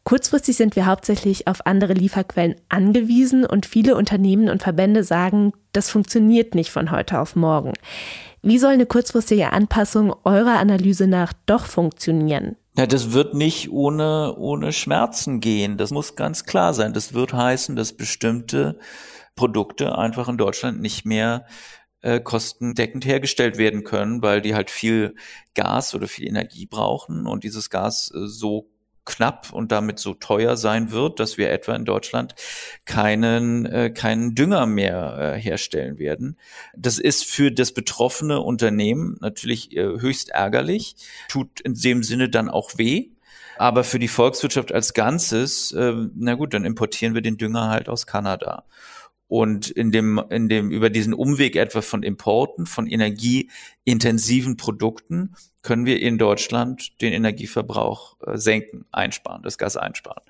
Kurzfristig 0.10 0.58
sind 0.58 0.76
wir 0.76 0.88
hauptsächlich 0.88 1.46
auf 1.46 1.68
andere 1.68 1.94
Lieferquellen 1.94 2.56
angewiesen 2.68 3.46
und 3.46 3.68
viele 3.68 3.96
Unternehmen 3.96 4.50
und 4.50 4.64
Verbände 4.64 5.04
sagen, 5.04 5.54
das 5.72 5.92
funktioniert 5.92 6.56
nicht 6.56 6.72
von 6.72 6.90
heute 6.90 7.20
auf 7.20 7.36
morgen. 7.36 7.74
Wie 8.42 8.58
soll 8.58 8.74
eine 8.74 8.88
kurzfristige 8.88 9.54
Anpassung 9.54 10.16
eurer 10.24 10.58
Analyse 10.58 11.06
nach 11.06 11.32
doch 11.46 11.68
funktionieren? 11.68 12.56
Ja, 12.76 12.88
das 12.88 13.12
wird 13.12 13.36
nicht 13.36 13.70
ohne, 13.70 14.36
ohne 14.36 14.72
Schmerzen 14.74 15.42
gehen. 15.42 15.78
Das 15.78 15.92
muss 15.92 16.16
ganz 16.16 16.46
klar 16.46 16.74
sein. 16.74 16.94
Das 16.94 17.14
wird 17.14 17.34
heißen, 17.34 17.76
dass 17.76 17.94
bestimmte 17.94 18.80
Produkte 19.36 19.96
einfach 19.96 20.28
in 20.28 20.40
Deutschland 20.40 20.82
nicht 20.82 21.06
mehr 21.06 21.46
äh, 22.02 22.20
kostendeckend 22.20 23.06
hergestellt 23.06 23.60
werden 23.60 23.84
können, 23.84 24.24
weil 24.24 24.42
die 24.42 24.56
halt 24.56 24.72
viel 24.72 25.14
Gas 25.54 25.94
oder 25.94 26.08
viel 26.08 26.28
Energie 26.28 26.66
brauchen 26.66 27.28
und 27.28 27.44
dieses 27.44 27.70
Gas 27.70 28.12
äh, 28.12 28.26
so 28.26 28.72
knapp 29.10 29.52
und 29.52 29.72
damit 29.72 30.00
so 30.00 30.14
teuer 30.14 30.56
sein 30.56 30.92
wird, 30.92 31.20
dass 31.20 31.38
wir 31.38 31.50
etwa 31.52 31.76
in 31.76 31.84
Deutschland 31.84 32.36
keinen, 32.86 33.66
äh, 33.66 33.90
keinen 33.90 34.36
Dünger 34.36 34.66
mehr 34.66 35.36
äh, 35.36 35.40
herstellen 35.40 35.98
werden. 35.98 36.38
Das 36.76 37.00
ist 37.00 37.26
für 37.26 37.52
das 37.52 37.74
betroffene 37.74 38.40
Unternehmen 38.40 39.18
natürlich 39.20 39.76
äh, 39.76 39.84
höchst 39.84 40.30
ärgerlich, 40.30 40.96
tut 41.28 41.60
in 41.62 41.74
dem 41.74 42.04
Sinne 42.04 42.30
dann 42.30 42.50
auch 42.50 42.78
weh. 42.78 43.10
Aber 43.58 43.84
für 43.84 44.00
die 44.00 44.08
Volkswirtschaft 44.08 44.72
als 44.72 44.94
Ganzes, 44.94 45.74
äh, 45.74 45.94
na 46.16 46.36
gut, 46.36 46.54
dann 46.54 46.64
importieren 46.64 47.14
wir 47.14 47.22
den 47.22 47.38
Dünger 47.38 47.70
halt 47.70 47.90
aus 47.90 48.08
Kanada. 48.08 48.64
Und 49.30 49.70
in 49.70 49.92
dem, 49.92 50.20
in 50.32 50.50
dem, 50.50 50.72
über 50.72 50.90
diesen 50.90 51.14
Umweg 51.14 51.56
etwa 51.56 51.82
von 51.82 52.02
Importen, 52.02 52.66
von 52.66 52.88
energieintensiven 52.88 54.58
Produkten, 54.58 55.36
können 55.62 55.86
wir 55.86 56.02
in 56.02 56.18
Deutschland 56.18 57.00
den 57.00 57.14
Energieverbrauch 57.14 58.18
äh, 58.26 58.38
senken, 58.38 58.86
einsparen, 58.92 59.44
das 59.44 59.60
Gas 59.60 59.78
einsparen. 59.78 60.24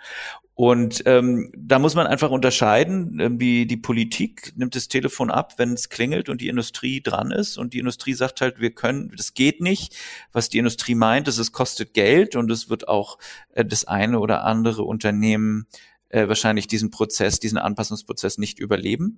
Und 0.53 1.03
ähm, 1.05 1.49
da 1.55 1.79
muss 1.79 1.95
man 1.95 2.07
einfach 2.07 2.29
unterscheiden, 2.29 3.17
äh, 3.21 3.29
die, 3.31 3.67
die 3.67 3.77
Politik 3.77 4.51
nimmt 4.57 4.75
das 4.75 4.89
Telefon 4.89 5.31
ab, 5.31 5.53
wenn 5.55 5.71
es 5.71 5.87
klingelt 5.87 6.27
und 6.27 6.41
die 6.41 6.49
Industrie 6.49 6.99
dran 7.01 7.31
ist. 7.31 7.57
Und 7.57 7.73
die 7.73 7.79
Industrie 7.79 8.13
sagt 8.13 8.41
halt, 8.41 8.59
wir 8.59 8.71
können, 8.71 9.13
das 9.15 9.33
geht 9.33 9.61
nicht. 9.61 9.95
Was 10.33 10.49
die 10.49 10.57
Industrie 10.57 10.95
meint, 10.95 11.29
ist, 11.29 11.37
es 11.37 11.53
kostet 11.53 11.93
Geld 11.93 12.35
und 12.35 12.51
es 12.51 12.69
wird 12.69 12.89
auch 12.89 13.17
äh, 13.53 13.63
das 13.63 13.85
eine 13.85 14.19
oder 14.19 14.43
andere 14.43 14.83
Unternehmen 14.83 15.67
äh, 16.09 16.27
wahrscheinlich 16.27 16.67
diesen 16.67 16.91
Prozess, 16.91 17.39
diesen 17.39 17.57
Anpassungsprozess 17.57 18.37
nicht 18.37 18.59
überleben. 18.59 19.17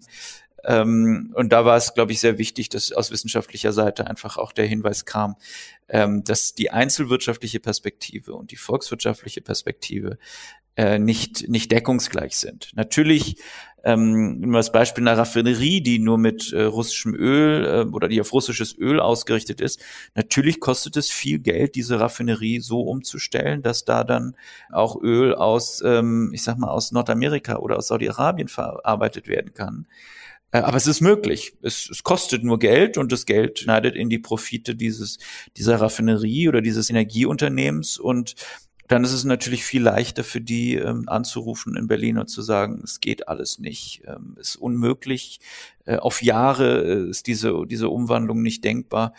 Ähm, 0.63 1.31
und 1.35 1.51
da 1.51 1.65
war 1.65 1.77
es, 1.77 1.93
glaube 1.93 2.11
ich, 2.11 2.19
sehr 2.19 2.37
wichtig, 2.37 2.69
dass 2.69 2.91
aus 2.91 3.11
wissenschaftlicher 3.11 3.73
Seite 3.73 4.07
einfach 4.07 4.37
auch 4.37 4.51
der 4.51 4.67
Hinweis 4.67 5.05
kam, 5.05 5.35
ähm, 5.89 6.23
dass 6.23 6.53
die 6.53 6.71
einzelwirtschaftliche 6.71 7.59
Perspektive 7.59 8.33
und 8.33 8.51
die 8.51 8.57
volkswirtschaftliche 8.57 9.41
Perspektive 9.41 10.17
äh, 10.75 10.99
nicht, 10.99 11.49
nicht 11.49 11.71
deckungsgleich 11.71 12.37
sind. 12.37 12.71
Natürlich 12.75 13.37
ähm, 13.83 14.51
das 14.53 14.71
Beispiel 14.71 15.07
einer 15.07 15.17
Raffinerie, 15.17 15.81
die 15.81 15.99
nur 15.99 16.17
mit 16.17 16.53
äh, 16.53 16.63
russischem 16.63 17.15
Öl 17.15 17.65
äh, 17.65 17.93
oder 17.93 18.07
die 18.07 18.21
auf 18.21 18.31
russisches 18.33 18.77
Öl 18.77 18.99
ausgerichtet 18.99 19.61
ist. 19.61 19.79
Natürlich 20.15 20.59
kostet 20.59 20.97
es 20.97 21.09
viel 21.09 21.39
Geld, 21.39 21.75
diese 21.75 21.99
Raffinerie 21.99 22.59
so 22.59 22.81
umzustellen, 22.81 23.63
dass 23.63 23.85
da 23.85 24.03
dann 24.03 24.35
auch 24.71 25.01
Öl 25.01 25.33
aus, 25.33 25.81
ähm, 25.85 26.31
ich 26.33 26.43
sag 26.43 26.57
mal, 26.57 26.69
aus 26.69 26.91
Nordamerika 26.91 27.57
oder 27.57 27.77
aus 27.77 27.87
Saudi-Arabien 27.87 28.47
verarbeitet 28.47 29.27
werden 29.27 29.53
kann. 29.53 29.87
Äh, 30.51 30.59
aber 30.59 30.77
es 30.77 30.87
ist 30.87 31.01
möglich. 31.01 31.53
Es, 31.61 31.89
es, 31.89 32.03
kostet 32.03 32.43
nur 32.43 32.59
Geld 32.59 32.97
und 32.97 33.11
das 33.11 33.25
Geld 33.25 33.59
schneidet 33.59 33.95
in 33.95 34.09
die 34.09 34.19
Profite 34.19 34.75
dieses, 34.75 35.17
dieser 35.57 35.81
Raffinerie 35.81 36.49
oder 36.49 36.61
dieses 36.61 36.89
Energieunternehmens 36.89 37.97
und 37.97 38.35
dann 38.91 39.05
ist 39.05 39.13
es 39.13 39.23
natürlich 39.23 39.63
viel 39.63 39.81
leichter 39.83 40.25
für 40.25 40.41
die 40.41 40.75
ähm, 40.75 41.07
anzurufen 41.07 41.77
in 41.77 41.87
Berlin 41.87 42.17
und 42.17 42.27
zu 42.27 42.41
sagen, 42.41 42.81
es 42.83 42.99
geht 42.99 43.29
alles 43.29 43.57
nicht, 43.57 44.03
ähm, 44.05 44.35
ist 44.37 44.57
unmöglich, 44.57 45.39
äh, 45.85 45.95
auf 45.95 46.21
Jahre 46.21 46.83
äh, 46.83 47.09
ist 47.09 47.27
diese, 47.27 47.65
diese 47.67 47.87
Umwandlung 47.87 48.41
nicht 48.41 48.65
denkbar. 48.65 49.13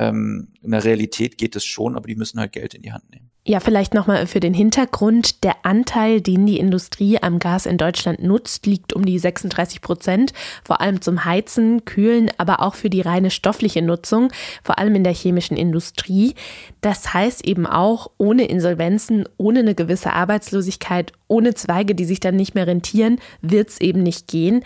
Ähm, 0.00 0.48
in 0.62 0.70
der 0.70 0.82
Realität 0.82 1.36
geht 1.36 1.54
es 1.56 1.64
schon, 1.64 1.94
aber 1.94 2.06
die 2.06 2.14
müssen 2.14 2.40
halt 2.40 2.52
Geld 2.52 2.72
in 2.72 2.80
die 2.80 2.92
Hand 2.92 3.10
nehmen. 3.10 3.30
Ja, 3.44 3.60
vielleicht 3.60 3.92
nochmal 3.92 4.26
für 4.26 4.40
den 4.40 4.54
Hintergrund. 4.54 5.44
Der 5.44 5.56
Anteil, 5.64 6.22
den 6.22 6.46
die 6.46 6.58
Industrie 6.58 7.18
am 7.22 7.38
Gas 7.38 7.66
in 7.66 7.76
Deutschland 7.76 8.22
nutzt, 8.22 8.64
liegt 8.64 8.94
um 8.94 9.04
die 9.04 9.18
36 9.18 9.82
Prozent, 9.82 10.32
vor 10.64 10.80
allem 10.80 11.02
zum 11.02 11.26
Heizen, 11.26 11.84
Kühlen, 11.84 12.30
aber 12.38 12.60
auch 12.60 12.74
für 12.74 12.88
die 12.88 13.00
reine 13.02 13.30
stoffliche 13.30 13.82
Nutzung, 13.82 14.32
vor 14.62 14.78
allem 14.78 14.94
in 14.94 15.04
der 15.04 15.14
chemischen 15.14 15.58
Industrie. 15.58 16.34
Das 16.80 17.12
heißt 17.12 17.46
eben 17.46 17.66
auch, 17.66 18.10
ohne 18.16 18.44
Insolvenzen, 18.44 19.26
ohne 19.36 19.60
eine 19.60 19.74
gewisse 19.74 20.14
Arbeitslosigkeit, 20.14 21.12
ohne 21.28 21.54
Zweige, 21.54 21.94
die 21.94 22.06
sich 22.06 22.20
dann 22.20 22.36
nicht 22.36 22.54
mehr 22.54 22.66
rentieren, 22.66 23.18
wird 23.42 23.68
es 23.68 23.80
eben 23.80 24.02
nicht 24.02 24.28
gehen. 24.28 24.64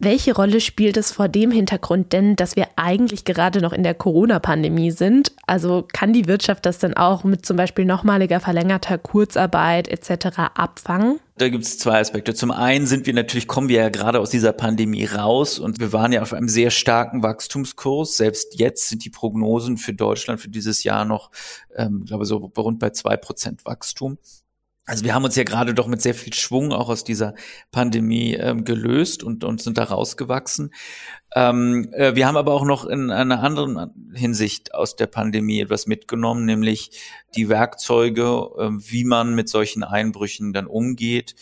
Welche 0.00 0.34
Rolle 0.34 0.60
spielt 0.60 0.96
es 0.96 1.12
vor 1.12 1.28
dem 1.28 1.52
Hintergrund 1.52 2.12
denn, 2.12 2.34
dass 2.34 2.56
wir 2.56 2.66
eigentlich 2.74 3.24
gerade 3.24 3.60
noch 3.60 3.72
in 3.72 3.84
der 3.84 3.94
Corona-Pandemie 3.94 4.90
sind? 4.90 5.32
Also 5.46 5.86
kann 5.92 6.12
die 6.12 6.26
Wirtschaft 6.26 6.66
das 6.66 6.78
dann 6.78 6.94
auch 6.94 7.22
mit 7.22 7.46
zum 7.46 7.56
Beispiel 7.56 7.84
nochmaliger 7.84 8.40
verlängerter 8.40 8.98
Kurzarbeit 8.98 9.86
etc. 9.86 10.38
abfangen? 10.54 11.20
Da 11.38 11.48
gibt 11.48 11.64
es 11.64 11.78
zwei 11.78 12.00
Aspekte. 12.00 12.34
Zum 12.34 12.50
einen 12.50 12.86
sind 12.86 13.06
wir 13.06 13.14
natürlich, 13.14 13.46
kommen 13.46 13.68
wir 13.68 13.82
ja 13.82 13.88
gerade 13.88 14.18
aus 14.18 14.30
dieser 14.30 14.52
Pandemie 14.52 15.04
raus 15.04 15.60
und 15.60 15.78
wir 15.78 15.92
waren 15.92 16.10
ja 16.10 16.22
auf 16.22 16.32
einem 16.32 16.48
sehr 16.48 16.70
starken 16.70 17.22
Wachstumskurs. 17.22 18.16
Selbst 18.16 18.58
jetzt 18.58 18.88
sind 18.88 19.04
die 19.04 19.10
Prognosen 19.10 19.78
für 19.78 19.94
Deutschland 19.94 20.40
für 20.40 20.48
dieses 20.48 20.82
Jahr 20.82 21.04
noch, 21.04 21.30
ähm, 21.76 22.04
glaube 22.04 22.24
so 22.24 22.36
rund 22.36 22.80
bei 22.80 22.90
zwei 22.90 23.16
Prozent 23.16 23.64
Wachstum. 23.64 24.18
Also 24.86 25.04
wir 25.04 25.14
haben 25.14 25.24
uns 25.24 25.34
ja 25.34 25.44
gerade 25.44 25.72
doch 25.72 25.86
mit 25.86 26.02
sehr 26.02 26.14
viel 26.14 26.34
Schwung 26.34 26.72
auch 26.72 26.90
aus 26.90 27.04
dieser 27.04 27.34
Pandemie 27.72 28.34
ähm, 28.34 28.64
gelöst 28.64 29.22
und, 29.22 29.42
und 29.42 29.62
sind 29.62 29.78
da 29.78 29.84
rausgewachsen. 29.84 30.74
Ähm, 31.34 31.88
äh, 31.92 32.14
wir 32.14 32.26
haben 32.26 32.36
aber 32.36 32.52
auch 32.52 32.64
noch 32.64 32.84
in 32.84 33.10
einer 33.10 33.42
anderen 33.42 34.12
Hinsicht 34.12 34.74
aus 34.74 34.94
der 34.94 35.06
Pandemie 35.06 35.60
etwas 35.60 35.86
mitgenommen, 35.86 36.44
nämlich 36.44 36.90
die 37.34 37.48
Werkzeuge, 37.48 38.50
äh, 38.58 38.68
wie 38.72 39.04
man 39.04 39.34
mit 39.34 39.48
solchen 39.48 39.84
Einbrüchen 39.84 40.52
dann 40.52 40.66
umgeht. 40.66 41.34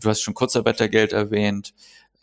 Du 0.00 0.08
hast 0.08 0.20
schon 0.20 0.34
Kurzarbeitergeld 0.34 1.12
erwähnt. 1.12 1.74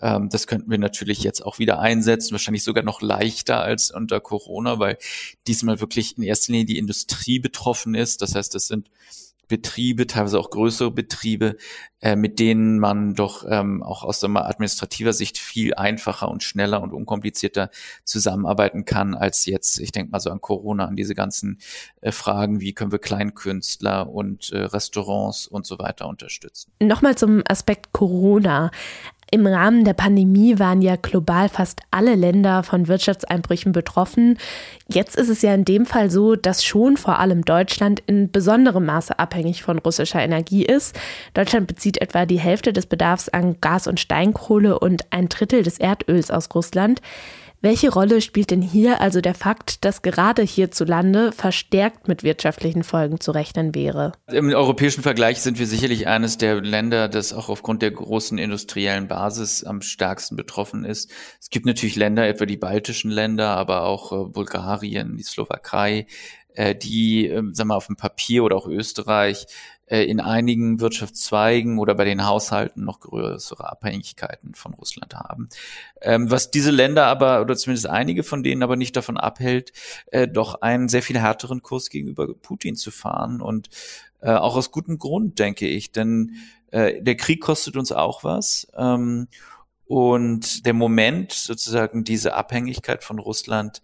Ähm, 0.01 0.27
das 0.29 0.47
könnten 0.47 0.69
wir 0.69 0.77
natürlich 0.77 1.23
jetzt 1.23 1.45
auch 1.45 1.59
wieder 1.59 1.79
einsetzen, 1.79 2.33
wahrscheinlich 2.33 2.63
sogar 2.63 2.83
noch 2.83 3.01
leichter 3.01 3.61
als 3.61 3.89
unter 3.89 4.19
Corona, 4.19 4.79
weil 4.79 4.97
diesmal 5.47 5.79
wirklich 5.79 6.17
in 6.17 6.23
erster 6.23 6.51
Linie 6.51 6.65
die 6.65 6.77
Industrie 6.77 7.39
betroffen 7.39 7.95
ist. 7.95 8.21
Das 8.21 8.35
heißt, 8.35 8.53
das 8.53 8.67
sind 8.67 8.89
Betriebe, 9.47 10.07
teilweise 10.07 10.39
auch 10.39 10.49
größere 10.49 10.91
Betriebe, 10.91 11.57
äh, 12.01 12.15
mit 12.15 12.39
denen 12.39 12.79
man 12.79 13.15
doch 13.15 13.45
ähm, 13.49 13.81
auch 13.81 14.03
aus 14.03 14.19
der 14.19 14.29
administrativer 14.29 15.13
Sicht 15.13 15.37
viel 15.37 15.73
einfacher 15.73 16.29
und 16.29 16.43
schneller 16.43 16.81
und 16.81 16.93
unkomplizierter 16.93 17.69
zusammenarbeiten 18.03 18.85
kann 18.85 19.15
als 19.15 19.45
jetzt. 19.45 19.79
Ich 19.79 19.91
denke 19.91 20.11
mal 20.11 20.19
so 20.19 20.29
an 20.29 20.41
Corona, 20.41 20.85
an 20.85 20.95
diese 20.95 21.15
ganzen 21.15 21.59
äh, 22.01 22.11
Fragen, 22.11 22.59
wie 22.59 22.73
können 22.73 22.91
wir 22.91 22.99
Kleinkünstler 22.99 24.09
und 24.09 24.51
äh, 24.51 24.59
Restaurants 24.59 25.47
und 25.47 25.65
so 25.65 25.79
weiter 25.79 26.07
unterstützen. 26.07 26.71
Nochmal 26.81 27.17
zum 27.17 27.43
Aspekt 27.47 27.93
Corona. 27.93 28.71
Im 29.29 29.45
Rahmen 29.45 29.83
der 29.83 29.93
Pandemie 29.93 30.57
waren 30.57 30.81
ja 30.81 30.95
global 30.95 31.49
fast 31.49 31.81
alle 31.91 32.15
Länder 32.15 32.63
von 32.63 32.87
Wirtschaftseinbrüchen 32.87 33.73
betroffen. 33.73 34.37
Jetzt 34.87 35.17
ist 35.17 35.27
es 35.27 35.41
ja 35.41 35.53
in 35.53 35.65
dem 35.65 35.85
Fall 35.85 36.09
so, 36.09 36.37
dass 36.37 36.63
schon 36.63 36.95
vor 36.95 37.19
allem 37.19 37.43
Deutschland 37.43 38.01
in 38.07 38.31
besonderem 38.31 38.85
Maße 38.85 39.19
abhängig 39.19 39.63
von 39.63 39.79
russischer 39.79 40.21
Energie 40.21 40.63
ist. 40.63 40.97
Deutschland 41.33 41.67
bezieht 41.67 41.99
etwa 41.99 42.25
die 42.25 42.39
Hälfte 42.39 42.71
des 42.71 42.85
Bedarfs 42.85 43.27
an 43.27 43.57
Gas 43.59 43.87
und 43.87 43.99
Steinkohle 43.99 44.79
und 44.79 45.05
ein 45.09 45.27
Drittel 45.27 45.61
des 45.61 45.77
Erdöls 45.77 46.31
aus 46.31 46.47
Russland. 46.55 47.01
Welche 47.59 47.91
Rolle 47.91 48.21
spielt 48.21 48.51
denn 48.51 48.61
hier 48.61 49.01
also 49.01 49.19
der 49.19 49.33
Fakt, 49.33 49.83
dass 49.83 50.03
gerade 50.03 50.43
hierzulande 50.43 51.31
verstärkt 51.31 52.07
mit 52.07 52.21
wirtschaftlichen 52.21 52.83
Folgen 52.83 53.19
zu 53.19 53.31
rechnen 53.31 53.73
wäre? 53.73 54.11
Im 54.31 54.49
europäischen 54.49 55.01
Vergleich 55.01 55.41
sind 55.41 55.57
wir 55.57 55.65
sicherlich 55.65 56.07
eines 56.07 56.37
der 56.37 56.61
Länder, 56.61 57.07
das 57.07 57.33
auch 57.33 57.49
aufgrund 57.49 57.81
der 57.81 57.89
großen 57.89 58.37
industriellen 58.37 59.07
Basis 59.07 59.63
am 59.63 59.81
stärksten 59.81 60.35
betroffen 60.35 60.85
ist. 60.85 61.09
Es 61.41 61.49
gibt 61.49 61.65
natürlich 61.65 61.95
Länder, 61.95 62.27
etwa 62.27 62.45
die 62.45 62.57
baltischen 62.57 63.09
Länder, 63.09 63.49
aber 63.49 63.83
auch 63.83 64.11
äh, 64.11 64.29
Bulgarien, 64.29 65.17
die 65.17 65.23
Slowakei, 65.23 66.05
äh, 66.53 66.75
die, 66.75 67.27
äh, 67.27 67.41
sagen 67.53 67.69
wir, 67.69 67.75
auf 67.75 67.87
dem 67.87 67.95
Papier 67.95 68.43
oder 68.43 68.55
auch 68.55 68.67
Österreich 68.67 69.47
äh, 69.87 70.03
in 70.03 70.19
einigen 70.19 70.79
Wirtschaftszweigen 70.79 71.79
oder 71.79 71.95
bei 71.95 72.05
den 72.05 72.25
Haushalten 72.25 72.83
noch 72.83 72.99
größere 72.99 73.69
Abhängigkeiten 73.69 74.53
von 74.53 74.73
Russland 74.73 75.15
haben. 75.15 75.49
Ähm, 76.01 76.29
was 76.29 76.51
diese 76.51 76.71
Länder 76.71 77.05
aber, 77.07 77.41
oder 77.41 77.55
zumindest 77.55 77.87
einige 77.87 78.23
von 78.23 78.43
denen 78.43 78.63
aber 78.63 78.75
nicht 78.75 78.95
davon 78.95 79.17
abhält, 79.17 79.71
äh, 80.07 80.27
doch 80.27 80.61
einen 80.61 80.89
sehr 80.89 81.01
viel 81.01 81.19
härteren 81.19 81.61
Kurs 81.61 81.89
gegenüber 81.89 82.33
Putin 82.33 82.75
zu 82.75 82.91
fahren 82.91 83.41
und 83.41 83.69
äh, 84.21 84.31
auch 84.31 84.55
aus 84.55 84.71
gutem 84.71 84.99
Grund, 84.99 85.39
denke 85.39 85.67
ich, 85.67 85.91
denn 85.91 86.35
äh, 86.71 87.01
der 87.01 87.15
Krieg 87.15 87.41
kostet 87.41 87.77
uns 87.77 87.91
auch 87.91 88.23
was. 88.23 88.67
Ähm, 88.75 89.27
und 89.85 90.65
der 90.65 90.73
Moment, 90.73 91.31
sozusagen 91.31 92.03
diese 92.03 92.33
Abhängigkeit 92.33 93.03
von 93.05 93.19
Russland 93.19 93.81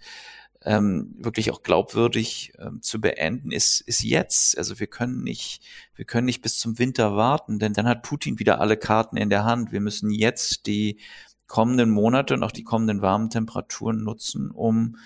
ähm, 0.65 1.15
wirklich 1.17 1.51
auch 1.51 1.62
glaubwürdig 1.63 2.53
ähm, 2.60 2.82
zu 2.82 3.01
beenden, 3.01 3.51
ist, 3.51 3.82
ist 3.82 4.03
jetzt. 4.03 4.58
Also 4.58 4.79
wir 4.79 4.88
können 4.88 5.24
nicht, 5.24 5.62
wir 5.96 6.05
können 6.05 6.25
nicht 6.25 6.41
bis 6.41 6.58
zum 6.58 6.79
Winter 6.79 7.15
warten, 7.15 7.60
denn 7.60 7.74
dann 7.74 7.88
hat 7.88 8.03
Putin 8.03 8.39
wieder 8.39 8.62
alle 8.62 8.77
Karten 8.77 9.17
in 9.17 9.29
der 9.29 9.43
Hand. 9.43 9.72
Wir 9.72 9.82
müssen 9.82 10.12
jetzt 10.12 10.65
die 10.65 11.00
kommenden 11.48 11.91
Monate 11.91 12.34
und 12.34 12.43
auch 12.43 12.51
die 12.51 12.63
kommenden 12.63 13.01
warmen 13.01 13.29
Temperaturen 13.29 14.03
nutzen, 14.03 14.51
um 14.51 14.98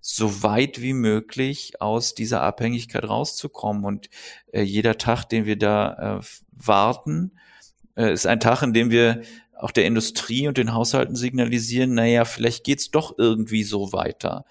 so 0.00 0.42
weit 0.42 0.80
wie 0.80 0.94
möglich 0.94 1.80
aus 1.80 2.14
dieser 2.14 2.42
Abhängigkeit 2.42 3.04
rauszukommen. 3.04 3.84
Und 3.84 4.10
äh, 4.52 4.62
jeder 4.62 4.98
Tag, 4.98 5.26
den 5.26 5.44
wir 5.44 5.56
da 5.56 6.18
äh, 6.18 6.24
warten, 6.50 7.32
äh, 7.96 8.12
ist 8.12 8.26
ein 8.26 8.40
Tag, 8.40 8.62
in 8.62 8.72
dem 8.72 8.90
wir 8.90 9.22
auch 9.54 9.70
der 9.70 9.86
Industrie 9.86 10.48
und 10.48 10.58
den 10.58 10.74
Haushalten 10.74 11.14
signalisieren, 11.14 11.94
naja, 11.94 12.24
vielleicht 12.24 12.64
geht's 12.64 12.90
doch 12.90 13.16
irgendwie 13.16 13.62
so 13.62 13.92
weiter. 13.92 14.44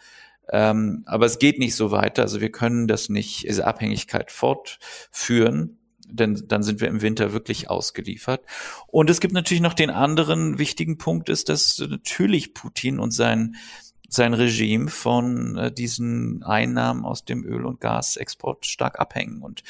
Ähm, 0.49 1.03
aber 1.05 1.25
es 1.25 1.39
geht 1.39 1.59
nicht 1.59 1.75
so 1.75 1.91
weiter. 1.91 2.23
Also 2.23 2.41
wir 2.41 2.51
können 2.51 2.87
das 2.87 3.09
nicht, 3.09 3.43
diese 3.47 3.65
Abhängigkeit 3.65 4.31
fortführen 4.31 5.77
denn 6.13 6.43
dann 6.47 6.61
sind 6.61 6.81
wir 6.81 6.89
im 6.89 7.01
Winter 7.01 7.33
wirklich 7.33 7.69
ausgeliefert. 7.69 8.41
Und 8.87 9.09
es 9.09 9.21
gibt 9.21 9.33
natürlich 9.33 9.61
noch 9.61 9.73
den 9.73 9.89
anderen 9.89 10.59
wichtigen 10.59 10.97
Punkt, 10.97 11.29
ist, 11.29 11.49
dass 11.49 11.79
natürlich 11.79 12.53
Putin 12.53 12.99
und 12.99 13.11
sein 13.11 13.55
sein 14.13 14.33
Regime 14.33 14.89
von 14.89 15.55
äh, 15.55 15.71
diesen 15.71 16.43
Einnahmen 16.43 17.05
aus 17.05 17.23
dem 17.23 17.45
Öl- 17.45 17.65
und 17.65 17.79
Gasexport 17.79 18.65
stark 18.65 18.99
abhängen. 18.99 19.41
Und 19.41 19.63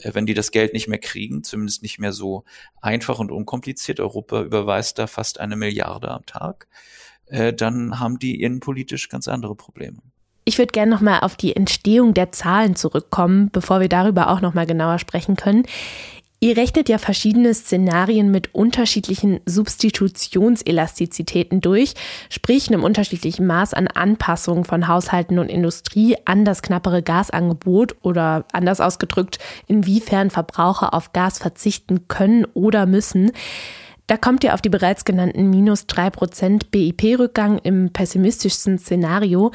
äh, 0.00 0.12
wenn 0.12 0.26
die 0.26 0.34
das 0.34 0.50
Geld 0.50 0.74
nicht 0.74 0.86
mehr 0.86 0.98
kriegen, 0.98 1.42
zumindest 1.42 1.82
nicht 1.82 1.98
mehr 1.98 2.12
so 2.12 2.44
einfach 2.82 3.18
und 3.18 3.32
unkompliziert, 3.32 3.98
Europa 3.98 4.42
überweist 4.42 4.98
da 4.98 5.06
fast 5.06 5.40
eine 5.40 5.56
Milliarde 5.56 6.10
am 6.10 6.26
Tag, 6.26 6.68
äh, 7.24 7.54
dann 7.54 7.98
haben 7.98 8.18
die 8.18 8.42
innenpolitisch 8.42 9.08
ganz 9.08 9.28
andere 9.28 9.56
Probleme. 9.56 10.02
Ich 10.48 10.58
würde 10.58 10.70
gerne 10.70 10.92
nochmal 10.92 11.18
auf 11.20 11.34
die 11.34 11.56
Entstehung 11.56 12.14
der 12.14 12.30
Zahlen 12.30 12.76
zurückkommen, 12.76 13.50
bevor 13.50 13.80
wir 13.80 13.88
darüber 13.88 14.30
auch 14.30 14.40
nochmal 14.40 14.64
genauer 14.64 15.00
sprechen 15.00 15.34
können. 15.34 15.64
Ihr 16.38 16.56
rechnet 16.56 16.88
ja 16.88 16.98
verschiedene 16.98 17.52
Szenarien 17.52 18.30
mit 18.30 18.54
unterschiedlichen 18.54 19.40
Substitutionselastizitäten 19.44 21.60
durch, 21.60 21.94
sprich 22.30 22.68
einem 22.68 22.84
unterschiedlichen 22.84 23.48
Maß 23.48 23.74
an 23.74 23.88
Anpassung 23.88 24.64
von 24.64 24.86
Haushalten 24.86 25.40
und 25.40 25.48
Industrie 25.48 26.14
an 26.26 26.44
das 26.44 26.62
knappere 26.62 27.02
Gasangebot 27.02 27.96
oder 28.02 28.44
anders 28.52 28.80
ausgedrückt, 28.80 29.40
inwiefern 29.66 30.30
Verbraucher 30.30 30.94
auf 30.94 31.12
Gas 31.12 31.38
verzichten 31.38 32.06
können 32.06 32.44
oder 32.54 32.86
müssen. 32.86 33.32
Da 34.06 34.16
kommt 34.16 34.44
ihr 34.44 34.54
auf 34.54 34.62
die 34.62 34.68
bereits 34.68 35.04
genannten 35.04 35.50
minus 35.50 35.88
drei 35.88 36.10
Prozent 36.10 36.70
BIP-Rückgang 36.70 37.58
im 37.58 37.92
pessimistischsten 37.92 38.78
Szenario. 38.78 39.50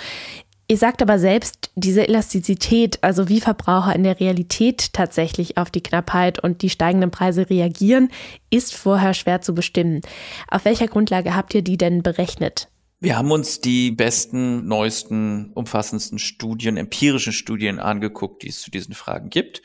Ihr 0.71 0.77
sagt 0.77 1.01
aber 1.01 1.19
selbst, 1.19 1.69
diese 1.75 2.07
Elastizität, 2.07 2.99
also 3.01 3.27
wie 3.27 3.41
Verbraucher 3.41 3.93
in 3.93 4.03
der 4.03 4.21
Realität 4.21 4.93
tatsächlich 4.93 5.57
auf 5.57 5.69
die 5.69 5.83
Knappheit 5.83 6.41
und 6.41 6.61
die 6.61 6.69
steigenden 6.69 7.11
Preise 7.11 7.49
reagieren, 7.49 8.07
ist 8.49 8.73
vorher 8.73 9.13
schwer 9.13 9.41
zu 9.41 9.53
bestimmen. 9.53 9.99
Auf 10.47 10.63
welcher 10.63 10.87
Grundlage 10.87 11.35
habt 11.35 11.53
ihr 11.55 11.61
die 11.61 11.75
denn 11.75 12.03
berechnet? 12.03 12.69
Wir 13.01 13.17
haben 13.17 13.31
uns 13.31 13.59
die 13.59 13.91
besten, 13.91 14.65
neuesten, 14.65 15.51
umfassendsten 15.55 16.19
Studien, 16.19 16.77
empirischen 16.77 17.33
Studien 17.33 17.77
angeguckt, 17.77 18.43
die 18.43 18.47
es 18.47 18.61
zu 18.61 18.71
diesen 18.71 18.93
Fragen 18.93 19.29
gibt. 19.29 19.61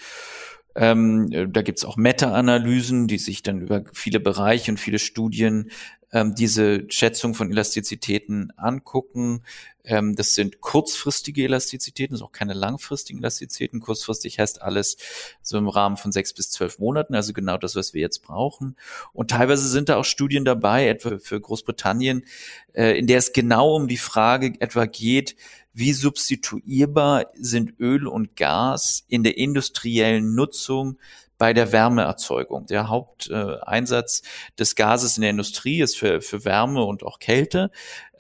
Ähm, 0.75 1.31
da 1.53 1.63
gibt's 1.63 1.85
auch 1.85 1.97
Meta-Analysen, 1.97 3.07
die 3.07 3.19
sich 3.19 3.45
dann 3.45 3.61
über 3.61 3.85
viele 3.93 4.19
Bereiche 4.19 4.73
und 4.73 4.79
viele 4.79 4.99
Studien 4.99 5.71
ähm, 6.13 6.35
diese 6.35 6.85
Schätzung 6.89 7.35
von 7.35 7.51
Elastizitäten 7.51 8.53
angucken. 8.57 9.43
Ähm, 9.85 10.15
das 10.15 10.35
sind 10.35 10.61
kurzfristige 10.61 11.45
Elastizitäten, 11.45 12.15
das 12.15 12.21
sind 12.21 12.27
auch 12.27 12.33
keine 12.33 12.55
langfristigen 12.55 13.19
Elastizitäten. 13.19 13.81
Kurzfristig 13.81 14.39
heißt 14.39 14.63
alles 14.63 14.97
so 15.43 15.59
im 15.59 15.69
Rahmen 15.69 15.97
von 15.97 16.13
sechs 16.13 16.33
bis 16.33 16.51
zwölf 16.51 16.79
Monaten, 16.79 17.15
also 17.15 17.33
genau 17.33 17.59
das, 17.59 17.77
was 17.77 17.93
wir 17.93 18.01
jetzt 18.01 18.23
brauchen. 18.23 18.77
Und 19.13 19.31
teilweise 19.31 19.69
sind 19.69 19.89
da 19.89 19.97
auch 19.97 20.05
Studien 20.05 20.45
dabei, 20.45 20.89
etwa 20.89 21.19
für 21.19 21.41
Großbritannien, 21.41 22.25
äh, 22.73 22.99
in 22.99 23.07
der 23.07 23.19
es 23.19 23.33
genau 23.33 23.75
um 23.75 23.89
die 23.89 23.97
Frage 23.97 24.55
etwa 24.61 24.87
geht, 24.87 25.37
wie 25.73 25.93
substituierbar 25.93 27.27
sind 27.35 27.79
Öl 27.79 28.07
und 28.07 28.37
Gas 28.37 29.05
in 29.09 29.25
der 29.25 29.37
industriellen 29.37 30.35
Nutzung 30.35 30.99
bei 31.39 31.53
der 31.53 31.73
Wärmeerzeugung. 31.73 32.67
Der 32.67 32.89
Haupteinsatz 32.89 34.21
äh, 34.21 34.57
des 34.59 34.75
Gases 34.75 35.17
in 35.17 35.23
der 35.23 35.31
Industrie 35.31 35.81
ist 35.81 35.99
für, 35.99 36.21
für 36.21 36.45
Wärme 36.45 36.85
und 36.85 37.03
auch 37.03 37.19
Kälte. 37.19 37.71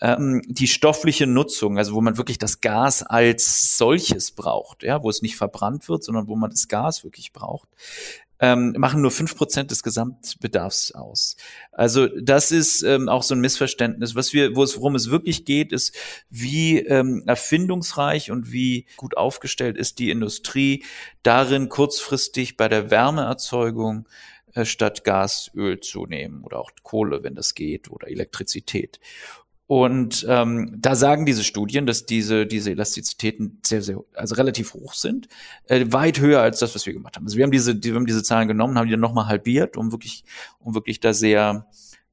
Ähm, 0.01 0.43
die 0.47 0.69
stoffliche 0.69 1.27
Nutzung, 1.27 1.79
also 1.79 1.95
wo 1.95 2.01
man 2.01 2.19
wirklich 2.19 2.39
das 2.39 2.61
Gas 2.61 3.03
als 3.03 3.77
solches 3.79 4.33
braucht, 4.33 4.83
ja, 4.83 5.03
wo 5.03 5.09
es 5.09 5.23
nicht 5.23 5.37
verbrannt 5.37 5.89
wird, 5.89 6.05
sondern 6.05 6.29
wo 6.29 6.37
man 6.37 6.51
das 6.51 6.69
Gas 6.69 7.05
wirklich 7.05 7.33
braucht, 7.33 7.69
ähm, 8.41 8.75
machen 8.77 9.01
nur 9.01 9.11
fünf 9.11 9.37
Prozent 9.37 9.71
des 9.71 9.83
Gesamtbedarfs 9.83 10.93
aus. 10.93 11.37
Also 11.73 12.07
das 12.07 12.51
ist 12.51 12.83
ähm, 12.83 13.09
auch 13.09 13.23
so 13.23 13.35
ein 13.35 13.41
Missverständnis. 13.41 14.15
Was 14.15 14.33
wir, 14.33 14.55
wo 14.55 14.63
es, 14.63 14.77
worum 14.77 14.95
es 14.95 15.11
wirklich 15.11 15.45
geht, 15.45 15.73
ist, 15.73 15.95
wie 16.29 16.79
ähm, 16.79 17.23
erfindungsreich 17.27 18.31
und 18.31 18.53
wie 18.53 18.87
gut 18.97 19.17
aufgestellt 19.17 19.77
ist 19.77 19.99
die 19.99 20.11
Industrie 20.11 20.85
darin, 21.23 21.69
kurzfristig 21.69 22.57
bei 22.57 22.69
der 22.69 22.91
Wärmeerzeugung 22.91 24.07
äh, 24.55 24.65
statt 24.65 25.05
Gas 25.05 25.51
Öl 25.55 25.81
zu 25.81 26.07
nehmen 26.07 26.45
oder 26.45 26.59
auch 26.59 26.71
Kohle, 26.83 27.23
wenn 27.23 27.35
das 27.35 27.55
geht, 27.55 27.91
oder 27.91 28.09
Elektrizität. 28.09 29.01
Und 29.69 30.25
ähm, 30.29 30.77
da 30.79 30.95
sagen 30.95 31.27
diese 31.27 31.43
Studien, 31.43 31.87
dass 31.87 32.07
diese, 32.07 32.47
diese 32.47 32.71
Elastizitäten 32.71 33.59
sehr, 33.65 33.83
sehr, 33.83 33.99
also 34.15 34.37
relativ 34.37 34.75
hoch 34.75 34.95
sind, 34.95 35.27
äh, 35.67 35.87
weit 35.89 36.21
höher 36.21 36.41
als 36.41 36.61
das, 36.61 36.75
was 36.77 36.87
wir 36.87 36.93
gemacht 36.93 37.17
haben. 37.17 37.25
Also 37.25 37.37
wir 37.37 37.45
haben 37.45 37.51
diese, 37.51 37.83
wir 37.83 37.95
haben 37.95 38.07
diese 38.07 38.23
Zahlen 38.23 38.47
genommen, 38.47 38.79
haben 38.79 38.87
die 38.87 38.93
dann 38.93 39.01
nochmal 39.01 39.27
halbiert, 39.27 39.77
um 39.77 39.91
wirklich, 39.91 40.25
um 40.61 40.75
wirklich 40.75 41.01
da 41.01 41.13
sehr 41.13 41.67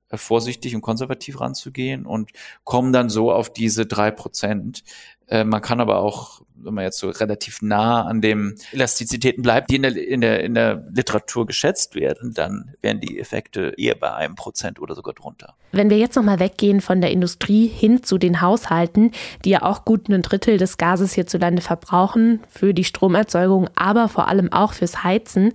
äh, 0.10 0.18
vorsichtig 0.18 0.74
und 0.76 0.82
konservativ 0.82 1.42
ranzugehen 1.42 2.08
und 2.08 2.32
kommen 2.64 2.92
dann 2.92 3.10
so 3.10 3.32
auf 3.32 3.54
diese 3.54 3.86
drei 3.86 4.10
Prozent. 4.10 4.84
Äh, 5.28 5.44
man 5.44 5.62
kann 5.62 5.80
aber 5.80 6.00
auch, 6.00 6.42
wenn 6.56 6.74
man 6.74 6.84
jetzt 6.84 7.00
so 7.00 7.10
relativ 7.10 7.62
nah 7.62 8.04
an 8.04 8.22
dem 8.22 8.56
Elastizitäten 8.72 9.44
bleibt, 9.44 9.70
die 9.70 9.76
in 9.76 9.82
der, 9.84 9.96
in 9.96 10.22
der, 10.22 10.44
in 10.44 10.54
der 10.54 10.84
Literatur 10.94 11.46
geschätzt 11.46 11.96
werden, 11.96 12.34
dann 12.34 12.74
wären 12.82 13.00
die 13.00 13.20
Effekte 13.20 13.74
eher 13.78 13.96
bei 13.96 14.14
einem 14.14 14.36
Prozent 14.36 14.80
oder 14.80 14.96
sogar 14.96 15.14
drunter. 15.14 15.56
Wenn 15.72 15.90
wir 15.90 15.98
jetzt 15.98 16.16
nochmal 16.16 16.40
weggehen 16.40 16.82
von 16.82 17.02
der 17.02 17.12
Industrie 17.12 17.68
hin 17.68 18.04
zu 18.04 18.18
den 18.18 18.42
Haushalten, 18.42 19.12
die 19.44 19.52
ja 19.52 19.64
auch 19.64 19.86
gut 19.86 20.10
ein 20.10 20.22
Drittel 20.22 20.58
des 20.58 20.78
Gases 20.78 21.14
hierzulande 21.14 21.62
verbrauchen 21.62 22.42
für 22.50 22.74
die 22.74 22.84
Stromerzeugung, 22.84 23.70
aber 23.76 24.10
vor 24.10 24.28
allem 24.28 24.52
auch 24.52 24.74
fürs 24.74 25.04
Heizen. 25.04 25.54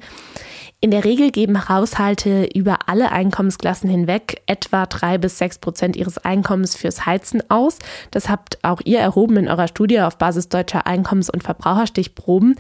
In 0.81 0.93
der 0.93 1.05
Regel 1.05 1.33
geben 1.33 1.69
Haushalte 1.69 2.49
über 2.55 2.89
alle 2.89 3.11
Einkommensklassen 3.11 3.91
hinweg 3.91 4.43
etwa 4.47 4.87
drei 4.87 5.19
bis 5.19 5.37
sechs 5.37 5.59
Prozent 5.59 5.97
ihres 5.97 6.19
Einkommens 6.19 6.77
fürs 6.77 7.05
Heizen 7.05 7.43
aus. 7.51 7.81
Das 8.13 8.29
habt 8.29 8.59
auch 8.63 8.81
ihr 8.85 9.01
erhoben 9.01 9.39
in 9.39 9.49
eurer 9.49 9.67
Studie 9.67 10.01
auf 10.01 10.19
Basis 10.19 10.49
deutscher 10.49 10.87
Einkommens- 10.89 11.31
und 11.31 11.43
Verbraucherstichproben. 11.43 12.57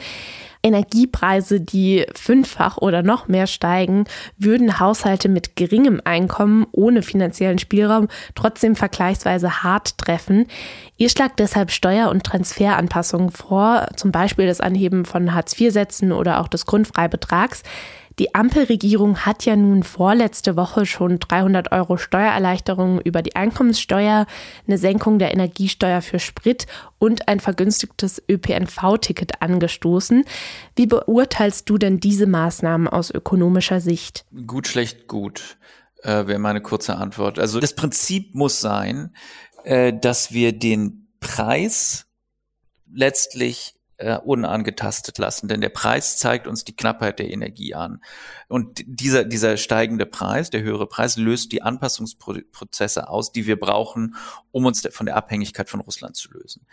Energiepreise, 0.62 1.60
die 1.60 2.04
fünffach 2.14 2.78
oder 2.78 3.02
noch 3.02 3.28
mehr 3.28 3.46
steigen, 3.46 4.04
würden 4.36 4.80
Haushalte 4.80 5.28
mit 5.28 5.56
geringem 5.56 6.00
Einkommen 6.04 6.66
ohne 6.72 7.02
finanziellen 7.02 7.58
Spielraum 7.58 8.08
trotzdem 8.34 8.74
vergleichsweise 8.74 9.62
hart 9.62 9.98
treffen. 9.98 10.46
Ihr 10.96 11.10
schlagt 11.10 11.38
deshalb 11.38 11.70
Steuer- 11.70 12.10
und 12.10 12.24
Transferanpassungen 12.24 13.30
vor, 13.30 13.86
zum 13.96 14.10
Beispiel 14.10 14.46
das 14.46 14.60
Anheben 14.60 15.04
von 15.04 15.32
Hartz-IV-Sätzen 15.34 16.12
oder 16.12 16.40
auch 16.40 16.48
des 16.48 16.66
Grundfreibetrags. 16.66 17.62
Die 18.18 18.34
Ampelregierung 18.34 19.18
hat 19.18 19.44
ja 19.44 19.54
nun 19.54 19.82
vorletzte 19.82 20.56
Woche 20.56 20.86
schon 20.86 21.18
300 21.18 21.72
Euro 21.72 21.96
Steuererleichterungen 21.96 23.00
über 23.00 23.22
die 23.22 23.36
Einkommenssteuer, 23.36 24.26
eine 24.66 24.78
Senkung 24.78 25.18
der 25.18 25.32
Energiesteuer 25.32 26.02
für 26.02 26.18
Sprit 26.18 26.66
und 26.98 27.28
ein 27.28 27.40
vergünstigtes 27.40 28.22
ÖPNV-Ticket 28.28 29.40
angestoßen. 29.40 30.24
Wie 30.74 30.86
beurteilst 30.86 31.70
du 31.70 31.78
denn 31.78 32.00
diese 32.00 32.26
Maßnahmen 32.26 32.88
aus 32.88 33.10
ökonomischer 33.10 33.80
Sicht? 33.80 34.24
Gut, 34.46 34.66
schlecht, 34.66 35.06
gut 35.06 35.58
äh, 36.02 36.26
wäre 36.26 36.38
meine 36.38 36.60
kurze 36.60 36.96
Antwort. 36.96 37.38
Also 37.38 37.60
das 37.60 37.74
Prinzip 37.74 38.34
muss 38.34 38.60
sein, 38.60 39.14
äh, 39.64 39.92
dass 39.92 40.32
wir 40.32 40.52
den 40.52 41.08
Preis 41.20 42.06
letztlich 42.92 43.74
äh, 43.98 44.16
unangetastet 44.16 45.18
lassen, 45.18 45.48
denn 45.48 45.60
der 45.60 45.68
Preis 45.68 46.16
zeigt 46.16 46.46
uns 46.46 46.64
die 46.64 46.74
Knappheit 46.74 47.18
der 47.18 47.30
Energie 47.30 47.74
an. 47.74 48.00
Und 48.46 48.82
dieser, 48.86 49.24
dieser 49.24 49.56
steigende 49.56 50.06
Preis, 50.06 50.50
der 50.50 50.62
höhere 50.62 50.86
Preis, 50.86 51.16
löst 51.16 51.52
die 51.52 51.62
Anpassungsprozesse 51.62 53.08
aus, 53.08 53.32
die 53.32 53.46
wir 53.46 53.58
brauchen, 53.58 54.14
um 54.52 54.66
uns 54.66 54.86
von 54.92 55.06
der 55.06 55.16
Abhängigkeit 55.16 55.68
von 55.68 55.80
Russland 55.80 56.16
zu 56.16 56.30
lösen. 56.32 56.64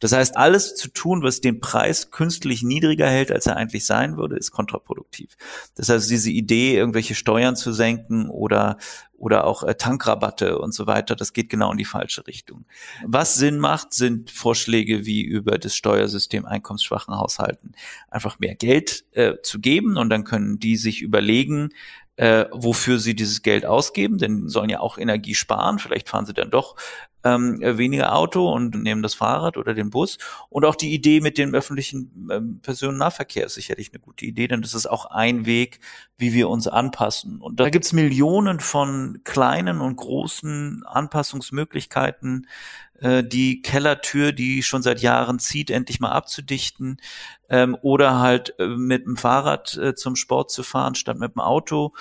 Das 0.00 0.12
heißt, 0.12 0.36
alles 0.36 0.74
zu 0.74 0.88
tun, 0.88 1.22
was 1.22 1.40
den 1.40 1.60
Preis 1.60 2.10
künstlich 2.10 2.62
niedriger 2.62 3.08
hält, 3.08 3.32
als 3.32 3.46
er 3.46 3.56
eigentlich 3.56 3.86
sein 3.86 4.16
würde, 4.16 4.36
ist 4.36 4.50
kontraproduktiv. 4.50 5.36
Das 5.74 5.88
heißt, 5.88 6.10
diese 6.10 6.30
Idee, 6.30 6.76
irgendwelche 6.76 7.14
Steuern 7.14 7.56
zu 7.56 7.72
senken 7.72 8.28
oder 8.28 8.76
oder 9.24 9.46
auch 9.46 9.62
äh, 9.62 9.74
Tankrabatte 9.74 10.58
und 10.58 10.74
so 10.74 10.86
weiter. 10.86 11.16
Das 11.16 11.32
geht 11.32 11.48
genau 11.48 11.72
in 11.72 11.78
die 11.78 11.86
falsche 11.86 12.26
Richtung. 12.26 12.66
Was 13.06 13.36
Sinn 13.36 13.58
macht, 13.58 13.94
sind 13.94 14.30
Vorschläge 14.30 15.06
wie 15.06 15.22
über 15.22 15.56
das 15.56 15.74
Steuersystem 15.74 16.44
einkommensschwachen 16.44 17.16
Haushalten 17.16 17.72
einfach 18.10 18.38
mehr 18.38 18.54
Geld 18.54 19.06
äh, 19.12 19.36
zu 19.42 19.60
geben 19.60 19.96
und 19.96 20.10
dann 20.10 20.24
können 20.24 20.58
die 20.58 20.76
sich 20.76 21.00
überlegen, 21.00 21.70
äh, 22.16 22.44
wofür 22.52 22.98
sie 22.98 23.16
dieses 23.16 23.40
Geld 23.40 23.64
ausgeben, 23.64 24.18
denn 24.18 24.48
sollen 24.50 24.68
ja 24.68 24.80
auch 24.80 24.98
Energie 24.98 25.34
sparen. 25.34 25.78
Vielleicht 25.78 26.10
fahren 26.10 26.26
sie 26.26 26.34
dann 26.34 26.50
doch 26.50 26.76
ähm, 27.24 27.58
weniger 27.60 28.14
Auto 28.14 28.52
und 28.52 28.80
nehmen 28.82 29.02
das 29.02 29.14
Fahrrad 29.14 29.56
oder 29.56 29.74
den 29.74 29.90
Bus. 29.90 30.18
Und 30.50 30.64
auch 30.64 30.76
die 30.76 30.92
Idee 30.92 31.20
mit 31.20 31.38
dem 31.38 31.54
öffentlichen 31.54 32.28
ähm, 32.30 32.60
Personennahverkehr 32.62 33.46
ist 33.46 33.54
sicherlich 33.54 33.90
eine 33.92 34.00
gute 34.00 34.26
Idee, 34.26 34.46
denn 34.46 34.62
das 34.62 34.74
ist 34.74 34.86
auch 34.86 35.06
ein 35.06 35.46
Weg, 35.46 35.80
wie 36.18 36.34
wir 36.34 36.48
uns 36.48 36.68
anpassen. 36.68 37.40
Und 37.40 37.58
da 37.60 37.70
gibt's 37.70 37.92
Millionen 37.92 38.60
von 38.60 39.20
kleinen 39.24 39.80
und 39.80 39.96
großen 39.96 40.84
Anpassungsmöglichkeiten, 40.86 42.46
äh, 43.00 43.24
die 43.24 43.62
Kellertür, 43.62 44.32
die 44.32 44.62
schon 44.62 44.82
seit 44.82 45.00
Jahren 45.00 45.38
zieht, 45.38 45.70
endlich 45.70 46.00
mal 46.00 46.12
abzudichten 46.12 46.98
ähm, 47.48 47.76
oder 47.82 48.20
halt 48.20 48.54
äh, 48.58 48.66
mit 48.66 49.06
dem 49.06 49.16
Fahrrad 49.16 49.76
äh, 49.76 49.94
zum 49.94 50.14
Sport 50.16 50.50
zu 50.50 50.62
fahren 50.62 50.94
statt 50.94 51.18
mit 51.18 51.34
dem 51.34 51.40
Auto 51.40 51.92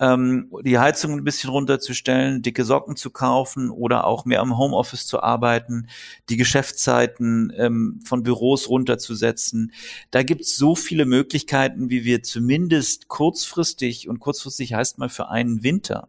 ähm, 0.00 0.50
die 0.64 0.78
Heizung 0.78 1.12
ein 1.12 1.24
bisschen 1.24 1.50
runterzustellen, 1.50 2.42
dicke 2.42 2.64
Socken 2.64 2.96
zu 2.96 3.10
kaufen 3.10 3.70
oder 3.70 4.06
auch 4.06 4.24
mehr 4.24 4.40
am 4.40 4.56
Homeoffice 4.56 5.06
zu 5.06 5.22
arbeiten, 5.22 5.88
die 6.30 6.38
Geschäftszeiten 6.38 7.52
ähm, 7.56 8.00
von 8.04 8.22
Büros 8.22 8.68
runterzusetzen. 8.68 9.72
Da 10.10 10.22
gibt 10.22 10.40
es 10.42 10.56
so 10.56 10.74
viele 10.74 11.04
Möglichkeiten, 11.04 11.90
wie 11.90 12.04
wir 12.04 12.22
zumindest 12.22 13.08
kurzfristig, 13.08 14.08
und 14.08 14.18
kurzfristig 14.18 14.72
heißt 14.72 14.98
mal 14.98 15.10
für 15.10 15.28
einen 15.28 15.62
Winter, 15.62 16.08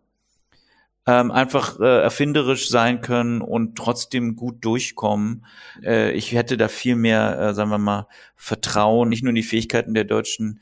ähm, 1.07 1.31
einfach 1.31 1.79
äh, 1.79 2.01
erfinderisch 2.01 2.69
sein 2.69 3.01
können 3.01 3.41
und 3.41 3.75
trotzdem 3.75 4.35
gut 4.35 4.63
durchkommen. 4.63 5.45
Äh, 5.83 6.11
ich 6.11 6.31
hätte 6.31 6.57
da 6.57 6.67
viel 6.67 6.95
mehr, 6.95 7.39
äh, 7.39 7.53
sagen 7.53 7.71
wir 7.71 7.79
mal, 7.79 8.07
Vertrauen, 8.35 9.09
nicht 9.09 9.23
nur 9.23 9.31
in 9.31 9.35
die 9.35 9.43
Fähigkeiten 9.43 9.93
der 9.93 10.03
deutschen 10.03 10.59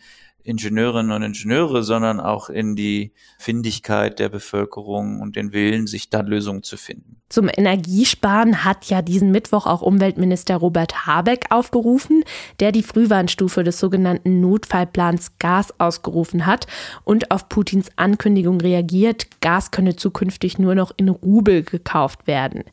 Ingenieurinnen 0.49 1.11
und 1.11 1.21
Ingenieure, 1.21 1.83
sondern 1.83 2.19
auch 2.19 2.49
in 2.49 2.75
die 2.75 3.13
Findigkeit 3.37 4.19
der 4.19 4.29
Bevölkerung 4.29 5.21
und 5.21 5.35
den 5.35 5.53
Willen, 5.53 5.87
sich 5.87 6.09
da 6.09 6.21
Lösungen 6.21 6.63
zu 6.63 6.75
finden. 6.75 7.21
Zum 7.29 7.47
Energiesparen 7.47 8.63
hat 8.63 8.85
ja 8.85 9.03
diesen 9.03 9.29
Mittwoch 9.29 9.67
auch 9.67 9.83
Umweltminister 9.83 10.57
Robert 10.57 11.05
Habeck 11.05 11.45
aufgerufen, 11.51 12.23
der 12.59 12.71
die 12.71 12.81
Frühwarnstufe 12.81 13.63
des 13.63 13.79
sogenannten 13.79 14.41
Notfallplans 14.41 15.33
Gas 15.37 15.71
ausgerufen 15.79 16.47
hat 16.47 16.65
und 17.03 17.29
auf 17.29 17.47
Putins 17.47 17.91
Ankündigung 17.97 18.59
reagiert, 18.59 19.27
Gas 19.41 19.69
könne 19.69 19.95
zukünftig 19.95 20.57
nur 20.57 20.73
noch 20.73 20.91
in 20.97 21.09
Rubel 21.09 21.61
gekauft 21.61 22.25
werden. 22.25 22.63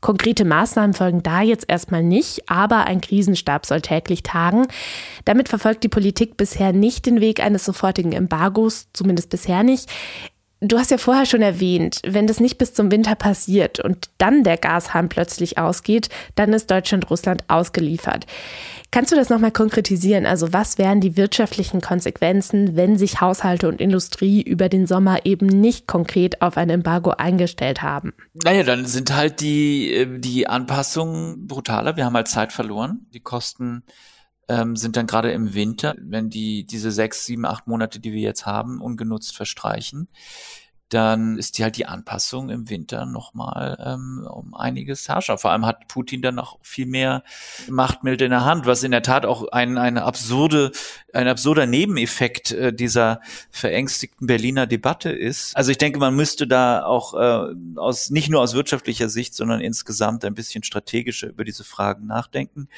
Konkrete 0.00 0.44
Maßnahmen 0.44 0.94
folgen 0.94 1.22
da 1.22 1.42
jetzt 1.42 1.64
erstmal 1.68 2.02
nicht, 2.02 2.48
aber 2.48 2.84
ein 2.84 3.00
Krisenstab 3.00 3.66
soll 3.66 3.80
täglich 3.80 4.22
tagen. 4.22 4.68
Damit 5.24 5.48
verfolgt 5.48 5.82
die 5.82 5.88
Politik 5.88 6.36
bisher 6.36 6.72
nicht 6.72 7.06
den 7.06 7.20
Weg 7.20 7.40
eines 7.40 7.64
sofortigen 7.64 8.12
Embargos, 8.12 8.88
zumindest 8.92 9.30
bisher 9.30 9.64
nicht. 9.64 9.90
Du 10.60 10.76
hast 10.76 10.90
ja 10.90 10.98
vorher 10.98 11.24
schon 11.24 11.42
erwähnt, 11.42 12.00
wenn 12.04 12.26
das 12.26 12.40
nicht 12.40 12.58
bis 12.58 12.74
zum 12.74 12.90
Winter 12.90 13.14
passiert 13.14 13.78
und 13.78 14.10
dann 14.18 14.42
der 14.42 14.56
Gashahn 14.56 15.08
plötzlich 15.08 15.56
ausgeht, 15.56 16.08
dann 16.34 16.52
ist 16.52 16.68
Deutschland 16.68 17.08
Russland 17.10 17.44
ausgeliefert. 17.46 18.26
Kannst 18.90 19.12
du 19.12 19.16
das 19.16 19.28
nochmal 19.28 19.52
konkretisieren? 19.52 20.26
Also 20.26 20.52
was 20.52 20.76
wären 20.78 21.00
die 21.00 21.16
wirtschaftlichen 21.16 21.80
Konsequenzen, 21.80 22.74
wenn 22.74 22.96
sich 22.96 23.20
Haushalte 23.20 23.68
und 23.68 23.80
Industrie 23.80 24.42
über 24.42 24.68
den 24.68 24.88
Sommer 24.88 25.26
eben 25.26 25.46
nicht 25.46 25.86
konkret 25.86 26.42
auf 26.42 26.56
ein 26.56 26.70
Embargo 26.70 27.10
eingestellt 27.10 27.82
haben? 27.82 28.12
Naja, 28.42 28.64
dann 28.64 28.84
sind 28.86 29.14
halt 29.14 29.40
die, 29.40 29.92
äh, 29.92 30.18
die 30.18 30.48
Anpassungen 30.48 31.46
brutaler. 31.46 31.96
Wir 31.96 32.04
haben 32.04 32.16
halt 32.16 32.28
Zeit 32.28 32.52
verloren. 32.52 33.06
Die 33.12 33.20
Kosten 33.20 33.84
ähm, 34.48 34.76
sind 34.76 34.96
dann 34.96 35.06
gerade 35.06 35.30
im 35.32 35.54
Winter, 35.54 35.94
wenn 36.00 36.30
die 36.30 36.64
diese 36.64 36.90
sechs, 36.90 37.26
sieben, 37.26 37.44
acht 37.44 37.66
Monate, 37.66 38.00
die 38.00 38.12
wir 38.12 38.20
jetzt 38.20 38.46
haben, 38.46 38.80
ungenutzt 38.80 39.36
verstreichen, 39.36 40.08
dann 40.88 41.36
ist 41.38 41.58
die 41.58 41.62
halt 41.62 41.76
die 41.76 41.86
Anpassung 41.86 42.48
im 42.48 42.70
Winter 42.70 43.04
nochmal 43.04 43.76
ähm, 43.84 44.26
um 44.30 44.54
einiges 44.54 45.08
harscher. 45.08 45.36
Vor 45.36 45.50
allem 45.50 45.66
hat 45.66 45.88
Putin 45.88 46.22
dann 46.22 46.34
noch 46.34 46.58
viel 46.62 46.86
mehr 46.86 47.22
Machtmittel 47.68 48.24
in 48.24 48.30
der 48.30 48.44
Hand, 48.44 48.66
was 48.66 48.82
in 48.82 48.90
der 48.90 49.02
Tat 49.02 49.26
auch 49.26 49.48
ein, 49.48 49.76
eine 49.76 50.04
absurde, 50.04 50.72
ein 51.12 51.28
absurder 51.28 51.66
Nebeneffekt 51.66 52.52
äh, 52.52 52.72
dieser 52.72 53.20
verängstigten 53.50 54.26
Berliner 54.26 54.66
Debatte 54.66 55.10
ist. 55.10 55.54
Also 55.56 55.70
ich 55.70 55.78
denke, 55.78 55.98
man 55.98 56.16
müsste 56.16 56.46
da 56.46 56.84
auch 56.84 57.14
äh, 57.14 57.54
aus 57.76 58.10
nicht 58.10 58.30
nur 58.30 58.40
aus 58.40 58.54
wirtschaftlicher 58.54 59.08
Sicht, 59.08 59.34
sondern 59.34 59.60
insgesamt 59.60 60.24
ein 60.24 60.34
bisschen 60.34 60.62
strategischer 60.62 61.28
über 61.28 61.44
diese 61.44 61.64
Fragen 61.64 62.06
nachdenken. 62.06 62.68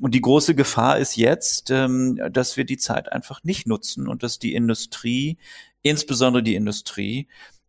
Und 0.00 0.14
die 0.14 0.20
große 0.20 0.54
Gefahr 0.54 0.98
ist 0.98 1.16
jetzt, 1.16 1.70
ähm, 1.70 2.20
dass 2.30 2.56
wir 2.56 2.64
die 2.64 2.78
Zeit 2.78 3.10
einfach 3.10 3.42
nicht 3.42 3.66
nutzen 3.66 4.06
und 4.06 4.22
dass 4.22 4.38
die 4.38 4.54
Industrie, 4.54 5.38
insbesondere 5.82 6.42
die 6.42 6.54
Industrie, 6.54 7.28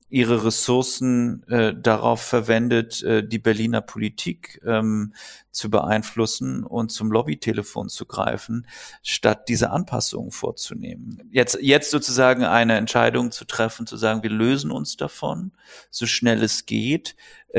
ihre 0.09 0.45
Ressourcen 0.45 1.43
äh, 1.49 1.73
darauf 1.75 2.21
verwendet, 2.21 3.03
äh, 3.03 3.27
die 3.27 3.39
Berliner 3.39 3.81
Politik 3.81 4.61
ähm, 4.65 5.13
zu 5.51 5.69
beeinflussen 5.69 6.63
und 6.63 6.91
zum 6.91 7.11
Lobbytelefon 7.11 7.89
zu 7.89 8.05
greifen, 8.05 8.67
statt 9.03 9.49
diese 9.49 9.71
Anpassungen 9.71 10.31
vorzunehmen. 10.31 11.21
Jetzt, 11.31 11.57
jetzt 11.61 11.91
sozusagen 11.91 12.45
eine 12.45 12.77
Entscheidung 12.77 13.31
zu 13.31 13.43
treffen, 13.43 13.85
zu 13.85 13.97
sagen, 13.97 14.23
wir 14.23 14.29
lösen 14.29 14.71
uns 14.71 14.95
davon, 14.95 15.51
so 15.89 16.05
schnell 16.05 16.41
es 16.41 16.65
geht, 16.65 17.15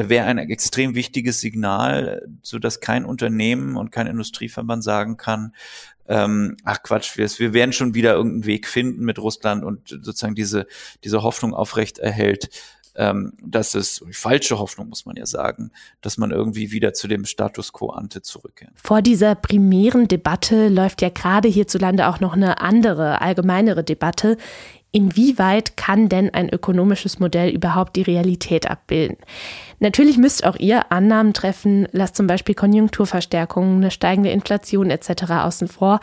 wäre 0.08 0.26
ein 0.26 0.38
extrem 0.38 0.94
wichtiges 0.94 1.40
Signal, 1.40 2.28
so 2.42 2.58
dass 2.58 2.80
kein 2.80 3.04
Unternehmen 3.04 3.76
und 3.76 3.90
kein 3.90 4.06
Industrieverband 4.06 4.84
sagen 4.84 5.16
kann, 5.16 5.52
ähm, 6.08 6.56
ach 6.64 6.82
Quatsch, 6.82 7.18
wir, 7.18 7.28
wir 7.38 7.52
werden 7.52 7.72
schon 7.72 7.94
wieder 7.94 8.14
irgendeinen 8.14 8.46
Weg 8.46 8.66
finden 8.66 9.04
mit 9.04 9.18
Russland 9.18 9.62
und 9.62 9.88
sozusagen 9.88 10.34
diese, 10.34 10.66
diese 11.04 11.22
Hoffnung 11.22 11.54
aufrecht 11.54 11.98
erhält, 11.98 12.48
ähm, 12.98 13.34
dass 13.40 13.74
es, 13.74 14.04
falsche 14.10 14.58
Hoffnung 14.58 14.88
muss 14.88 15.06
man 15.06 15.16
ja 15.16 15.24
sagen, 15.24 15.70
dass 16.00 16.18
man 16.18 16.32
irgendwie 16.32 16.72
wieder 16.72 16.94
zu 16.94 17.06
dem 17.06 17.26
Status 17.26 17.72
quo 17.72 17.90
ante 17.90 18.22
zurückkehrt. 18.22 18.72
Vor 18.74 19.02
dieser 19.02 19.36
primären 19.36 20.08
Debatte 20.08 20.68
läuft 20.68 21.00
ja 21.00 21.08
gerade 21.08 21.48
hierzulande 21.48 22.08
auch 22.08 22.18
noch 22.18 22.32
eine 22.32 22.60
andere, 22.60 23.20
allgemeinere 23.20 23.84
Debatte. 23.84 24.36
Inwieweit 24.90 25.76
kann 25.76 26.08
denn 26.08 26.32
ein 26.32 26.48
ökonomisches 26.48 27.18
Modell 27.18 27.50
überhaupt 27.50 27.96
die 27.96 28.02
Realität 28.02 28.70
abbilden? 28.70 29.18
Natürlich 29.80 30.16
müsst 30.16 30.44
auch 30.44 30.56
ihr 30.56 30.90
Annahmen 30.90 31.34
treffen, 31.34 31.86
lasst 31.92 32.16
zum 32.16 32.26
Beispiel 32.26 32.54
Konjunkturverstärkungen, 32.54 33.76
eine 33.76 33.90
steigende 33.90 34.30
Inflation 34.30 34.90
etc. 34.90 35.30
außen 35.30 35.68
vor. 35.68 36.00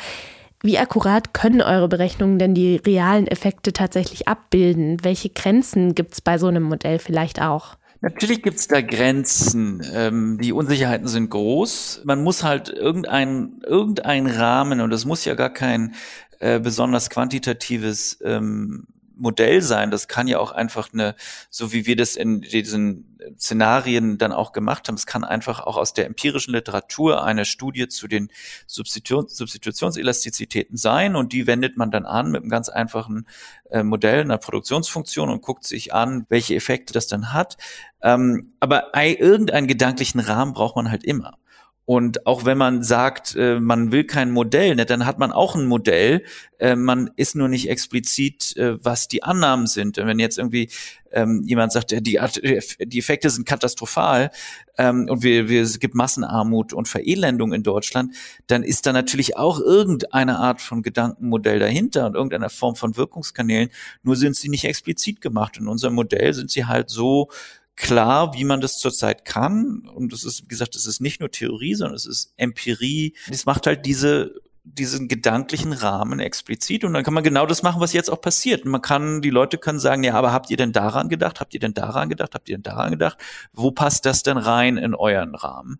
Wie 0.62 0.78
akkurat 0.78 1.34
können 1.34 1.62
eure 1.62 1.88
Berechnungen 1.88 2.40
denn 2.40 2.54
die 2.54 2.78
realen 2.78 3.28
Effekte 3.28 3.74
tatsächlich 3.74 4.28
abbilden? 4.28 5.04
Welche 5.04 5.30
Grenzen 5.30 5.96
gibt 5.96 6.14
es 6.14 6.22
bei 6.22 6.38
so 6.38 6.48
einem 6.48 6.64
Modell 6.64 7.00
vielleicht 7.00 7.42
auch? 7.42 7.76
Natürlich 8.02 8.44
gibt 8.44 8.58
es 8.58 8.68
da 8.68 8.82
Grenzen. 8.82 9.82
Ähm, 9.94 10.38
die 10.40 10.54
Unsicherheiten 10.54 11.08
sind 11.08 11.32
groß. 11.32 12.02
Man 12.04 12.24
muss 12.24 12.44
halt 12.44 12.70
irgendein, 12.70 13.62
irgendein 13.66 14.28
Rahmen, 14.28 14.82
und 14.82 14.92
das 14.92 15.06
muss 15.06 15.26
ja 15.26 15.34
gar 15.34 15.50
kein 15.50 15.96
äh, 16.40 16.60
besonders 16.60 17.10
quantitatives 17.10 18.20
ähm, 18.24 18.88
Modell 19.18 19.62
sein. 19.62 19.92
Das 19.92 20.08
kann 20.08 20.28
ja 20.28 20.40
auch 20.40 20.52
einfach 20.52 20.92
eine, 20.94 21.16
so 21.50 21.72
wie 21.72 21.86
wir 21.86 21.96
das 21.96 22.16
in 22.16 22.42
diesen 22.42 23.18
Szenarien 23.38 24.18
dann 24.18 24.32
auch 24.32 24.52
gemacht 24.52 24.88
haben, 24.88 24.96
es 24.96 25.06
kann 25.06 25.24
einfach 25.24 25.60
auch 25.62 25.78
aus 25.78 25.94
der 25.94 26.06
empirischen 26.06 26.54
Literatur 26.54 27.24
eine 27.24 27.46
Studie 27.46 27.88
zu 27.88 28.08
den 28.08 28.30
Substitu 28.68 29.26
Substitutionselastizitäten 29.28 30.78
sein 30.78 31.16
und 31.16 31.34
die 31.34 31.48
wendet 31.48 31.78
man 31.78 31.92
dann 31.92 32.06
an 32.06 32.32
mit 32.32 32.42
einem 32.42 32.50
ganz 32.50 32.70
einfachen 32.70 33.28
äh, 33.72 33.84
Modell 33.84 34.22
einer 34.22 34.38
Produktionsfunktion 34.38 35.30
und 35.30 35.42
guckt 35.42 35.66
sich 35.66 35.94
an, 35.94 36.26
welche 36.30 36.56
Effekte 36.56 36.94
das 36.94 37.08
dann 37.08 37.34
hat. 37.34 37.58
Ähm, 38.02 38.54
aber 38.60 38.92
irgendeinen 38.96 39.68
gedanklichen 39.68 40.20
Rahmen 40.20 40.54
braucht 40.54 40.76
man 40.76 40.92
halt 40.92 41.04
immer. 41.04 41.38
Und 41.86 42.26
auch 42.26 42.46
wenn 42.46 42.58
man 42.58 42.82
sagt, 42.82 43.36
äh, 43.36 43.60
man 43.60 43.92
will 43.92 44.06
kein 44.06 44.32
Modell, 44.32 44.76
ne, 44.76 44.86
dann 44.86 45.06
hat 45.06 45.20
man 45.20 45.32
auch 45.32 45.56
ein 45.56 45.68
Modell. 45.68 46.24
Äh, 46.58 46.76
man 46.76 47.12
ist 47.16 47.36
nur 47.36 47.48
nicht 47.48 47.70
explizit, 47.70 48.58
äh, 48.58 48.84
was 48.84 49.08
die 49.08 49.22
Annahmen 49.22 49.68
sind. 49.68 50.00
Und 50.00 50.08
wenn 50.08 50.18
jetzt 50.18 50.40
irgendwie 50.40 50.70
ähm, 51.12 51.44
jemand 51.46 51.72
sagt, 51.72 51.92
die, 51.92 52.16
Effekte 52.18 53.30
sind 53.30 53.46
katastrophal 53.46 54.32
ähm, 54.80 55.08
und 55.10 55.24
es 55.24 55.80
gibt 55.80 55.94
Massenarmut 55.94 56.74
und 56.74 56.88
Verelendung 56.88 57.54
in 57.54 57.62
Deutschland, 57.62 58.16
dann 58.48 58.64
ist 58.64 58.88
da 58.88 58.92
natürlich 58.92 59.38
auch 59.38 59.60
irgendeine 59.60 60.40
Art 60.40 60.62
von 60.62 60.82
Gedankenmodell 60.82 61.60
dahinter 61.60 62.08
und 62.08 62.16
irgendeine 62.16 62.50
Form 62.50 62.76
von 62.76 62.98
Wirkungskanälen. 62.98 63.70
Nur 64.02 64.16
sind 64.16 64.36
sie 64.36 64.50
nicht 64.50 64.66
explizit 64.66 65.22
gemacht. 65.22 65.58
In 65.58 65.68
unserem 65.68 65.94
Modell 65.94 66.34
sind 66.34 66.50
sie 66.50 66.66
halt 66.66 66.90
so 66.90 67.30
klar, 67.76 68.34
wie 68.34 68.44
man 68.44 68.62
das 68.62 68.78
zurzeit 68.78 69.26
kann. 69.26 69.88
Und 69.94 70.14
es 70.14 70.24
ist, 70.24 70.44
wie 70.44 70.48
gesagt, 70.48 70.76
es 70.76 70.86
ist 70.86 71.02
nicht 71.02 71.20
nur 71.20 71.32
Theorie, 71.32 71.76
sondern 71.76 71.96
es 71.96 72.06
ist 72.06 72.34
Empirie. 72.38 73.16
Es 73.30 73.46
macht 73.46 73.68
halt 73.68 73.86
diese 73.86 74.34
diesen 74.66 75.08
gedanklichen 75.08 75.74
Rahmen 75.74 76.20
explizit 76.20 76.84
und 76.84 76.94
dann 76.94 77.04
kann 77.04 77.14
man 77.14 77.24
genau 77.24 77.46
das 77.46 77.62
machen, 77.62 77.80
was 77.80 77.94
jetzt 77.94 78.10
auch 78.10 78.20
passiert. 78.20 78.66
Man 78.66 78.82
kann, 78.82 79.22
die 79.22 79.30
Leute 79.30 79.60
können 79.60 79.80
sagen, 79.80 80.04
ja, 80.04 80.16
aber 80.16 80.34
habt 80.34 80.50
ihr 80.50 80.58
denn 80.58 80.72
daran 80.72 81.08
gedacht? 81.08 81.40
Habt 81.40 81.54
ihr 81.54 81.60
denn 81.60 81.76
daran 81.76 82.10
gedacht? 82.10 82.34
Habt 82.34 82.50
ihr 82.50 82.58
denn 82.58 82.64
daran 82.64 82.90
gedacht? 82.90 83.18
Wo 83.54 83.70
passt 83.70 84.08
das 84.08 84.24
denn 84.24 84.38
rein 84.38 84.78
in 84.78 84.96
euren 84.96 85.36
Rahmen? 85.36 85.80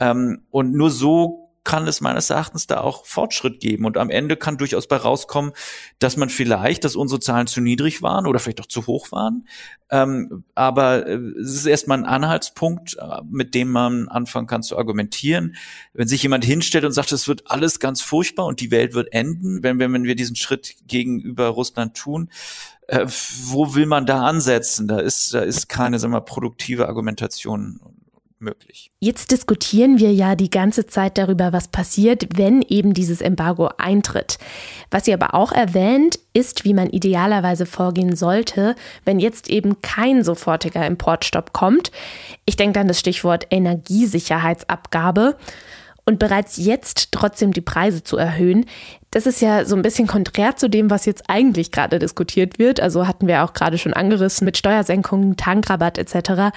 Ähm, 0.00 0.42
und 0.50 0.74
nur 0.74 0.90
so 0.90 1.43
kann 1.64 1.88
es 1.88 2.00
meines 2.00 2.30
Erachtens 2.30 2.66
da 2.66 2.80
auch 2.80 3.06
Fortschritt 3.06 3.58
geben. 3.58 3.86
Und 3.86 3.96
am 3.96 4.10
Ende 4.10 4.36
kann 4.36 4.58
durchaus 4.58 4.86
bei 4.86 4.96
rauskommen, 4.96 5.52
dass 5.98 6.16
man 6.16 6.28
vielleicht, 6.28 6.84
dass 6.84 6.94
unsere 6.94 7.20
Zahlen 7.20 7.46
zu 7.46 7.60
niedrig 7.60 8.02
waren 8.02 8.26
oder 8.26 8.38
vielleicht 8.38 8.60
auch 8.60 8.66
zu 8.66 8.86
hoch 8.86 9.10
waren. 9.12 9.48
Ähm, 9.90 10.44
aber 10.54 11.06
äh, 11.06 11.14
es 11.40 11.54
ist 11.54 11.66
erstmal 11.66 11.98
ein 11.98 12.04
Anhaltspunkt, 12.04 12.96
äh, 12.98 13.22
mit 13.28 13.54
dem 13.54 13.70
man 13.70 14.08
anfangen 14.08 14.46
kann 14.46 14.62
zu 14.62 14.76
argumentieren. 14.76 15.56
Wenn 15.94 16.08
sich 16.08 16.22
jemand 16.22 16.44
hinstellt 16.44 16.84
und 16.84 16.92
sagt, 16.92 17.12
es 17.12 17.28
wird 17.28 17.50
alles 17.50 17.80
ganz 17.80 18.02
furchtbar 18.02 18.46
und 18.46 18.60
die 18.60 18.70
Welt 18.70 18.94
wird 18.94 19.12
enden, 19.12 19.62
wenn, 19.62 19.78
wenn 19.78 20.04
wir 20.04 20.16
diesen 20.16 20.36
Schritt 20.36 20.76
gegenüber 20.86 21.48
Russland 21.48 21.96
tun, 21.96 22.28
äh, 22.88 23.06
wo 23.06 23.74
will 23.74 23.86
man 23.86 24.04
da 24.04 24.24
ansetzen? 24.24 24.86
Da 24.86 24.98
ist, 24.98 25.32
da 25.32 25.40
ist 25.40 25.68
keine, 25.68 25.98
sagen 25.98 26.12
wir 26.12 26.20
mal, 26.20 26.24
produktive 26.24 26.88
Argumentation 26.88 27.80
möglich. 28.44 28.92
Jetzt 29.00 29.30
diskutieren 29.30 29.98
wir 29.98 30.12
ja 30.12 30.36
die 30.36 30.50
ganze 30.50 30.86
Zeit 30.86 31.18
darüber, 31.18 31.52
was 31.52 31.68
passiert, 31.68 32.38
wenn 32.38 32.62
eben 32.62 32.94
dieses 32.94 33.20
Embargo 33.20 33.70
eintritt. 33.78 34.38
Was 34.90 35.08
ihr 35.08 35.14
aber 35.14 35.34
auch 35.34 35.50
erwähnt, 35.50 36.18
ist, 36.32 36.64
wie 36.64 36.74
man 36.74 36.90
idealerweise 36.90 37.66
vorgehen 37.66 38.14
sollte, 38.14 38.76
wenn 39.04 39.18
jetzt 39.18 39.48
eben 39.48 39.80
kein 39.82 40.22
sofortiger 40.22 40.86
Importstopp 40.86 41.52
kommt. 41.52 41.90
Ich 42.44 42.56
denke 42.56 42.80
an 42.80 42.88
das 42.88 43.00
Stichwort 43.00 43.46
Energiesicherheitsabgabe 43.50 45.36
und 46.04 46.18
bereits 46.18 46.56
jetzt 46.58 47.12
trotzdem 47.12 47.52
die 47.52 47.60
Preise 47.60 48.02
zu 48.02 48.16
erhöhen, 48.16 48.66
das 49.14 49.26
ist 49.26 49.40
ja 49.40 49.64
so 49.64 49.76
ein 49.76 49.82
bisschen 49.82 50.08
konträr 50.08 50.56
zu 50.56 50.68
dem, 50.68 50.90
was 50.90 51.06
jetzt 51.06 51.30
eigentlich 51.30 51.70
gerade 51.70 52.00
diskutiert 52.00 52.58
wird. 52.58 52.80
Also 52.80 53.06
hatten 53.06 53.28
wir 53.28 53.44
auch 53.44 53.52
gerade 53.52 53.78
schon 53.78 53.92
angerissen 53.92 54.44
mit 54.44 54.56
Steuersenkungen, 54.56 55.36
Tankrabatt 55.36 55.98
etc. 55.98 56.52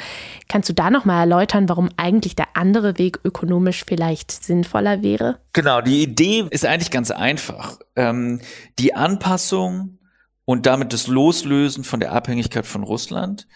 Kannst 0.47 0.67
du 0.67 0.73
da 0.73 0.89
noch 0.89 1.05
mal 1.05 1.19
erläutern, 1.19 1.69
warum 1.69 1.89
eigentlich 1.97 2.35
der 2.35 2.47
andere 2.55 2.97
Weg 2.97 3.19
ökonomisch 3.23 3.85
vielleicht 3.87 4.31
sinnvoller 4.31 5.03
wäre? 5.03 5.37
Genau, 5.53 5.81
die 5.81 6.01
Idee 6.01 6.47
ist 6.49 6.65
eigentlich 6.65 6.89
ganz 6.89 7.11
einfach. 7.11 7.77
Ähm, 7.95 8.41
die 8.79 8.95
Anpassung 8.95 9.99
und 10.43 10.65
damit 10.65 10.93
das 10.93 11.05
Loslösen 11.05 11.83
von 11.83 11.99
der 11.99 12.11
Abhängigkeit 12.11 12.65
von 12.65 12.81
Russland 12.81 13.47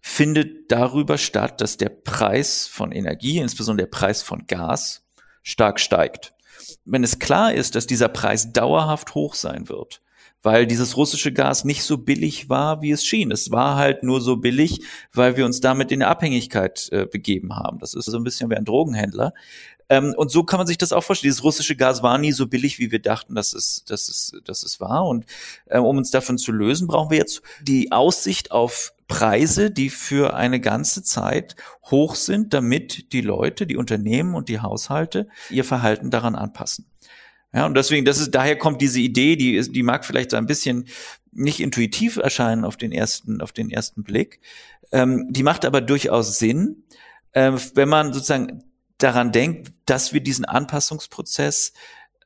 findet 0.00 0.70
darüber 0.70 1.18
statt, 1.18 1.60
dass 1.60 1.78
der 1.78 1.88
Preis 1.88 2.68
von 2.68 2.92
Energie, 2.92 3.38
insbesondere 3.38 3.88
der 3.88 3.90
Preis 3.90 4.22
von 4.22 4.46
Gas, 4.46 5.04
stark 5.42 5.80
steigt. 5.80 6.35
Wenn 6.84 7.04
es 7.04 7.18
klar 7.18 7.52
ist, 7.52 7.74
dass 7.74 7.86
dieser 7.86 8.08
Preis 8.08 8.52
dauerhaft 8.52 9.14
hoch 9.14 9.34
sein 9.34 9.68
wird, 9.68 10.00
weil 10.42 10.66
dieses 10.66 10.96
russische 10.96 11.32
Gas 11.32 11.64
nicht 11.64 11.82
so 11.82 11.98
billig 11.98 12.48
war, 12.48 12.80
wie 12.80 12.92
es 12.92 13.04
schien. 13.04 13.32
Es 13.32 13.50
war 13.50 13.76
halt 13.76 14.04
nur 14.04 14.20
so 14.20 14.36
billig, 14.36 14.80
weil 15.12 15.36
wir 15.36 15.44
uns 15.44 15.60
damit 15.60 15.90
in 15.90 16.02
Abhängigkeit 16.02 16.88
äh, 16.92 17.06
begeben 17.06 17.56
haben. 17.56 17.78
Das 17.80 17.94
ist 17.94 18.04
so 18.04 18.16
ein 18.16 18.22
bisschen 18.22 18.48
wie 18.50 18.54
ein 18.54 18.64
Drogenhändler. 18.64 19.32
Ähm, 19.88 20.14
und 20.16 20.30
so 20.30 20.42
kann 20.42 20.58
man 20.58 20.66
sich 20.66 20.78
das 20.78 20.92
auch 20.92 21.02
vorstellen. 21.02 21.30
Dieses 21.30 21.44
russische 21.44 21.76
Gas 21.76 22.02
war 22.02 22.18
nie 22.18 22.32
so 22.32 22.46
billig, 22.46 22.78
wie 22.78 22.90
wir 22.90 23.00
dachten, 23.00 23.34
dass 23.34 23.52
es, 23.52 23.84
dass 23.84 24.08
es, 24.08 24.32
dass 24.44 24.62
es 24.62 24.80
war. 24.80 25.06
Und 25.06 25.26
äh, 25.66 25.78
um 25.78 25.98
uns 25.98 26.10
davon 26.10 26.38
zu 26.38 26.52
lösen, 26.52 26.86
brauchen 26.86 27.10
wir 27.10 27.18
jetzt 27.18 27.42
die 27.62 27.92
Aussicht 27.92 28.50
auf 28.50 28.92
Preise, 29.08 29.70
die 29.70 29.90
für 29.90 30.34
eine 30.34 30.60
ganze 30.60 31.02
Zeit 31.02 31.54
hoch 31.84 32.16
sind, 32.16 32.52
damit 32.54 33.12
die 33.12 33.20
Leute, 33.20 33.66
die 33.66 33.76
Unternehmen 33.76 34.34
und 34.34 34.48
die 34.48 34.60
Haushalte 34.60 35.28
ihr 35.50 35.64
Verhalten 35.64 36.10
daran 36.10 36.34
anpassen. 36.34 36.86
Ja, 37.54 37.66
und 37.66 37.74
deswegen, 37.74 38.04
das 38.04 38.18
ist, 38.18 38.34
daher 38.34 38.58
kommt 38.58 38.82
diese 38.82 39.00
Idee, 39.00 39.36
die, 39.36 39.60
die 39.70 39.82
mag 39.82 40.04
vielleicht 40.04 40.32
so 40.32 40.36
ein 40.36 40.46
bisschen 40.46 40.88
nicht 41.32 41.60
intuitiv 41.60 42.16
erscheinen 42.16 42.64
auf 42.64 42.76
den 42.76 42.92
ersten, 42.92 43.40
auf 43.40 43.52
den 43.52 43.70
ersten 43.70 44.02
Blick. 44.02 44.40
Ähm, 44.90 45.28
die 45.30 45.42
macht 45.42 45.64
aber 45.64 45.80
durchaus 45.80 46.38
Sinn, 46.38 46.84
äh, 47.32 47.52
wenn 47.74 47.88
man 47.88 48.12
sozusagen 48.12 48.64
daran 48.98 49.32
denkt, 49.32 49.72
dass 49.86 50.12
wir 50.12 50.20
diesen 50.20 50.44
Anpassungsprozess 50.44 51.72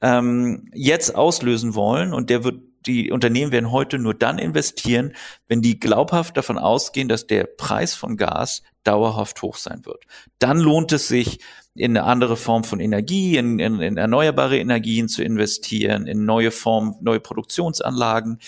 ähm, 0.01 0.69
jetzt 0.73 1.15
auslösen 1.15 1.75
wollen 1.75 2.13
und 2.13 2.31
der 2.31 2.45
wird 2.45 2.63
die 2.87 3.11
Unternehmen 3.11 3.53
werden 3.53 3.71
heute 3.71 3.99
nur 3.99 4.15
dann 4.15 4.39
investieren, 4.39 5.13
wenn 5.49 5.61
die 5.61 5.79
glaubhaft 5.79 6.37
davon 6.37 6.57
ausgehen, 6.57 7.09
dass 7.09 7.27
der 7.27 7.45
Preis 7.45 7.95
von 7.95 8.17
Gas 8.17 8.63
dauerhaft 8.85 9.43
hoch 9.43 9.57
sein 9.57 9.85
wird. 9.85 10.05
Dann 10.39 10.59
lohnt 10.59 10.91
es 10.93 11.07
sich, 11.07 11.41
in 11.75 11.97
eine 11.97 12.05
andere 12.05 12.37
Form 12.37 12.65
von 12.65 12.81
Energie, 12.81 13.37
in, 13.37 13.61
in, 13.61 13.81
in 13.81 13.97
erneuerbare 13.97 14.59
Energien 14.59 15.09
zu 15.09 15.23
investieren, 15.23 16.07
in 16.07 16.25
neue 16.25 16.51
Formen, 16.51 16.97
neue 17.01 17.21
Produktionsanlagen. 17.21 18.39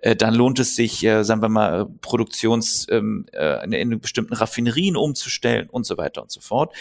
Äh, 0.00 0.16
dann 0.16 0.34
lohnt 0.34 0.58
es 0.58 0.74
sich, 0.74 1.04
äh, 1.04 1.22
sagen 1.22 1.42
wir 1.42 1.48
mal, 1.48 1.86
Produktions 2.00 2.86
ähm, 2.90 3.26
äh, 3.32 3.64
in, 3.64 3.72
in 3.72 4.00
bestimmten 4.00 4.34
Raffinerien 4.34 4.96
umzustellen 4.96 5.70
und 5.70 5.86
so 5.86 5.96
weiter 5.96 6.22
und 6.22 6.32
so 6.32 6.40
fort. 6.40 6.74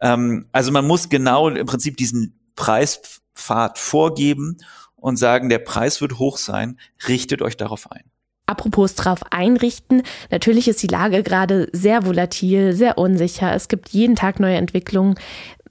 Ähm, 0.00 0.46
also 0.52 0.72
man 0.72 0.86
muss 0.86 1.08
genau 1.08 1.48
im 1.48 1.66
Prinzip 1.66 1.96
diesen 1.96 2.38
Preispfad 2.56 3.78
vorgeben 3.78 4.58
und 4.96 5.16
sagen, 5.16 5.48
der 5.48 5.58
Preis 5.58 6.00
wird 6.00 6.18
hoch 6.18 6.38
sein, 6.38 6.78
richtet 7.06 7.42
euch 7.42 7.56
darauf 7.56 7.90
ein. 7.90 8.04
Apropos 8.46 8.94
drauf 8.94 9.20
einrichten, 9.30 10.02
natürlich 10.30 10.68
ist 10.68 10.80
die 10.82 10.86
Lage 10.86 11.24
gerade 11.24 11.68
sehr 11.72 12.06
volatil, 12.06 12.72
sehr 12.74 12.96
unsicher. 12.96 13.52
Es 13.52 13.66
gibt 13.66 13.88
jeden 13.88 14.14
Tag 14.14 14.38
neue 14.38 14.54
Entwicklungen. 14.54 15.16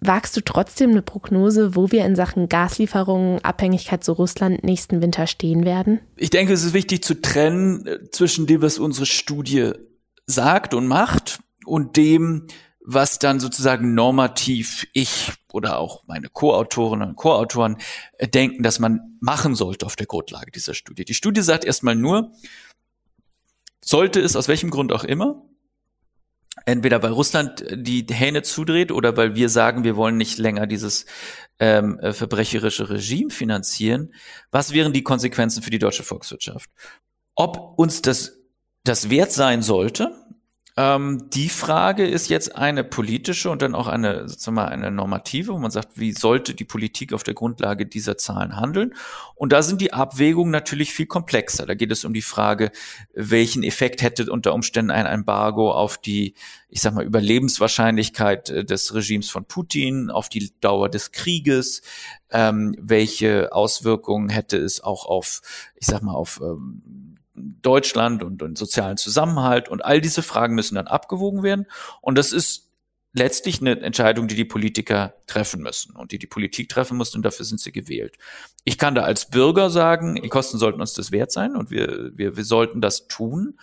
Wagst 0.02 0.36
du 0.36 0.42
trotzdem 0.42 0.92
eine 0.92 1.02
Prognose, 1.02 1.76
wo 1.76 1.92
wir 1.92 2.06
in 2.06 2.18
Sachen 2.18 2.50
Gaslieferungen, 2.50 3.44
Abhängigkeit 3.44 4.04
zu 4.04 4.12
Russland 4.12 4.64
nächsten 4.64 5.02
Winter 5.02 5.26
stehen 5.26 5.64
werden? 5.64 6.02
Ich 6.18 6.30
denke, 6.30 6.52
es 6.52 6.66
ist 6.66 6.74
wichtig 6.74 7.02
zu 7.02 7.20
trennen 7.22 7.88
äh, 7.88 8.10
zwischen 8.12 8.46
dem, 8.46 8.62
was 8.62 8.78
unsere 8.78 9.06
Studie 9.06 9.72
sagt 10.26 10.74
und 10.74 10.86
macht 10.88 11.40
und 11.66 11.96
dem, 11.96 12.48
was 12.86 13.18
dann 13.18 13.40
sozusagen 13.40 13.96
normativ 13.96 14.88
ich 14.94 15.32
oder 15.52 15.80
auch 15.80 16.04
meine 16.06 16.30
Co-Autorinnen 16.30 17.10
und 17.10 17.16
Co-Autoren 17.16 17.78
äh, 18.18 18.28
denken, 18.28 18.62
dass 18.64 18.80
man 18.80 19.18
machen 19.20 19.56
sollte 19.56 19.86
auf 19.86 19.96
der 19.96 20.06
Grundlage 20.06 20.52
dieser 20.52 20.76
Studie. 20.76 21.04
Die 21.04 21.16
Studie 21.16 21.42
sagt 21.42 21.66
erstmal 21.66 21.96
nur, 21.96 22.32
sollte 23.84 24.20
es 24.20 24.36
aus 24.36 24.48
welchem 24.48 24.70
Grund 24.70 24.92
auch 24.92 25.04
immer, 25.04 25.44
entweder 26.66 27.02
weil 27.02 27.12
Russland 27.12 27.66
die 27.72 28.06
Hähne 28.10 28.44
zudreht 28.44 28.92
oder 28.92 29.18
weil 29.18 29.36
wir 29.36 29.50
sagen, 29.50 29.84
wir 29.84 29.96
wollen 29.96 30.18
nicht 30.18 30.38
länger 30.38 30.68
dieses 30.68 31.06
ähm, 31.60 32.00
äh, 32.00 32.14
verbrecherische 32.14 32.90
Regime 32.90 33.32
finanzieren, 33.32 34.14
was 34.52 34.74
wären 34.74 34.94
die 34.94 35.04
Konsequenzen 35.04 35.64
für 35.64 35.72
die 35.72 35.80
deutsche 35.80 36.04
Volkswirtschaft? 36.04 36.70
Ob 37.36 37.78
uns 37.78 38.02
das 38.02 38.40
das 38.86 39.10
wert 39.10 39.32
sein 39.32 39.64
sollte, 39.64 40.14
ähm, 40.78 41.30
die 41.30 41.48
Frage 41.48 42.06
ist 42.06 42.30
jetzt 42.30 42.54
eine 42.58 42.84
politische 42.84 43.50
und 43.50 43.62
dann 43.62 43.76
auch 43.76 43.88
eine, 43.88 44.28
sozusagen 44.28 44.56
mal 44.56 44.68
eine 44.68 44.92
normative, 44.92 45.54
wo 45.54 45.58
man 45.58 45.72
sagt, 45.72 45.98
wie 45.98 46.12
sollte 46.12 46.54
die 46.54 46.66
Politik 46.66 47.14
auf 47.14 47.24
der 47.24 47.34
Grundlage 47.34 47.86
dieser 47.86 48.18
Zahlen 48.18 48.58
handeln? 48.58 48.94
Und 49.36 49.54
da 49.54 49.62
sind 49.62 49.80
die 49.80 49.94
Abwägungen 49.94 50.52
natürlich 50.52 50.92
viel 50.92 51.06
komplexer. 51.06 51.66
Da 51.66 51.76
geht 51.76 51.94
es 51.94 52.04
um 52.04 52.14
die 52.14 52.22
Frage, 52.22 52.72
welchen 53.14 53.64
Effekt 53.64 54.02
hätte 54.02 54.30
unter 54.30 54.54
Umständen 54.54 54.92
ein 54.92 55.06
Embargo 55.06 55.72
auf 55.72 55.98
die, 55.98 56.34
ich 56.68 56.82
sag 56.82 56.94
mal, 56.94 57.06
Überlebenswahrscheinlichkeit 57.06 58.50
äh, 58.50 58.66
des 58.66 58.94
Regimes 58.94 59.30
von 59.30 59.46
Putin, 59.46 60.10
auf 60.10 60.28
die 60.28 60.52
Dauer 60.60 60.90
des 60.90 61.14
Krieges, 61.14 61.84
ähm, 62.32 62.76
welche 62.82 63.54
Auswirkungen 63.54 64.28
hätte 64.28 64.58
es 64.58 64.84
auch 64.84 65.06
auf, 65.06 65.42
ich 65.76 65.88
sag 65.88 66.02
mal, 66.02 66.16
auf 66.16 66.42
ähm, 66.44 67.05
Deutschland 67.36 68.24
und, 68.24 68.42
und 68.42 68.58
sozialen 68.58 68.98
Zusammenhalt 68.98 69.70
und 69.70 69.84
all 69.84 70.02
diese 70.02 70.24
Fragen 70.24 70.56
müssen 70.56 70.76
dann 70.76 70.88
abgewogen 70.88 71.44
werden. 71.44 71.66
Und 72.02 72.18
das 72.18 72.32
ist 72.32 72.66
letztlich 73.14 73.62
eine 73.62 73.80
Entscheidung, 73.80 74.28
die 74.28 74.36
die 74.36 74.46
Politiker 74.46 75.16
treffen 75.26 75.62
müssen 75.62 75.96
und 75.96 76.12
die 76.12 76.20
die 76.20 76.28
Politik 76.28 76.68
treffen 76.68 76.98
muss 76.98 77.16
und 77.16 77.24
dafür 77.24 77.46
sind 77.46 77.62
sie 77.62 77.72
gewählt. 77.72 78.18
Ich 78.66 78.78
kann 78.78 78.94
da 78.94 79.04
als 79.04 79.30
Bürger 79.30 79.70
sagen, 79.70 80.16
die 80.16 80.30
Kosten 80.30 80.58
sollten 80.58 80.82
uns 80.82 80.94
das 80.94 81.12
wert 81.12 81.32
sein 81.32 81.56
und 81.56 81.72
wir, 81.72 82.12
wir, 82.14 82.36
wir 82.36 82.44
sollten 82.44 82.82
das 82.82 83.08
tun 83.08 83.58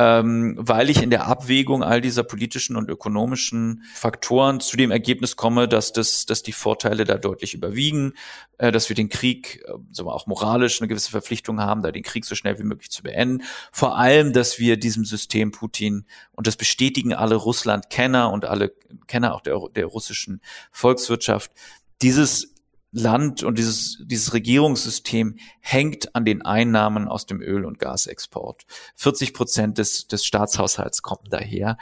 ähm, 0.00 0.54
weil 0.56 0.88
ich 0.88 1.02
in 1.02 1.10
der 1.10 1.26
Abwägung 1.26 1.82
all 1.82 2.00
dieser 2.00 2.22
politischen 2.22 2.74
und 2.74 2.88
ökonomischen 2.88 3.84
Faktoren 3.92 4.60
zu 4.60 4.78
dem 4.78 4.90
Ergebnis 4.90 5.36
komme, 5.36 5.68
dass 5.68 5.92
das, 5.92 6.24
dass 6.24 6.42
die 6.42 6.52
Vorteile 6.52 7.04
da 7.04 7.18
deutlich 7.18 7.52
überwiegen, 7.52 8.14
äh, 8.56 8.72
dass 8.72 8.88
wir 8.88 8.96
den 8.96 9.10
Krieg, 9.10 9.62
äh, 9.68 10.02
auch 10.02 10.26
moralisch 10.26 10.80
eine 10.80 10.88
gewisse 10.88 11.10
Verpflichtung 11.10 11.60
haben, 11.60 11.82
da 11.82 11.92
den 11.92 12.02
Krieg 12.02 12.24
so 12.24 12.34
schnell 12.34 12.58
wie 12.58 12.62
möglich 12.62 12.90
zu 12.90 13.02
beenden. 13.02 13.42
Vor 13.72 13.98
allem, 13.98 14.32
dass 14.32 14.58
wir 14.58 14.78
diesem 14.78 15.04
System 15.04 15.50
Putin 15.50 16.06
und 16.32 16.46
das 16.46 16.56
bestätigen 16.56 17.12
alle 17.12 17.34
Russland-Kenner 17.34 18.32
und 18.32 18.46
alle 18.46 18.72
Kenner 19.06 19.34
auch 19.34 19.42
der, 19.42 19.60
der 19.76 19.84
russischen 19.84 20.40
Volkswirtschaft, 20.72 21.52
dieses 22.00 22.49
Land 22.92 23.42
und 23.42 23.58
dieses, 23.58 24.02
dieses 24.04 24.32
Regierungssystem 24.34 25.36
hängt 25.60 26.14
an 26.14 26.24
den 26.24 26.42
Einnahmen 26.42 27.06
aus 27.06 27.26
dem 27.26 27.40
Öl- 27.40 27.64
und 27.64 27.78
Gasexport. 27.78 28.64
40 28.96 29.32
Prozent 29.32 29.78
des, 29.78 30.08
des 30.08 30.24
Staatshaushalts 30.24 31.02
kommen 31.02 31.28
daher. 31.30 31.78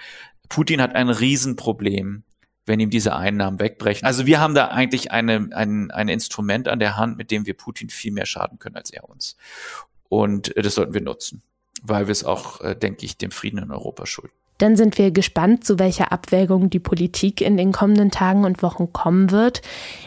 Putin 0.49 0.83
hat 0.83 0.95
ein 0.95 1.09
Riesenproblem, 1.09 2.25
wenn 2.67 2.81
ihm 2.81 2.91
diese 2.91 3.17
Einnahmen 3.17 3.59
wegbrechen. 3.59 4.07
Also 4.07 4.27
wir 4.27 4.41
haben 4.41 4.55
da 4.55 4.69
eigentlich 4.69 5.11
eine, 5.11 5.49
ein, 5.53 5.91
ein 5.91 6.09
Instrument 6.09 6.69
an 6.69 6.79
der 6.79 6.97
Hand, 6.97 7.17
mit 7.17 7.31
dem 7.31 7.47
wir 7.47 7.55
Putin 7.55 7.89
viel 7.89 8.13
mehr 8.13 8.27
schaden 8.27 8.59
können 8.59 8.77
als 8.77 8.91
er 8.91 9.09
uns. 9.09 9.37
Und 10.09 10.55
äh, 10.57 10.63
das 10.63 10.75
sollten 10.75 10.95
wir 10.95 11.01
nutzen, 11.01 11.43
weil 11.83 12.07
wir 12.07 12.13
es 12.13 12.25
auch, 12.25 12.61
äh, 12.61 12.77
denke 12.77 13.07
ich, 13.07 13.17
dem 13.17 13.31
Frieden 13.31 13.59
in 13.59 13.71
Europa 13.71 14.05
schulden. 14.05 14.35
Dann 14.59 14.77
sind 14.77 14.99
wir 14.99 15.13
gespannt, 15.13 15.65
zu 15.65 15.79
welcher 15.79 16.13
Abwägung 16.13 16.69
die 16.69 16.81
Politik 16.81 17.41
in 17.41 17.57
den 17.57 17.73
kommenden 17.73 18.11
Tagen 18.11 18.45
und 18.45 18.63
Wochen 18.63 18.93
kommen 18.93 19.31
wird. 19.31 19.63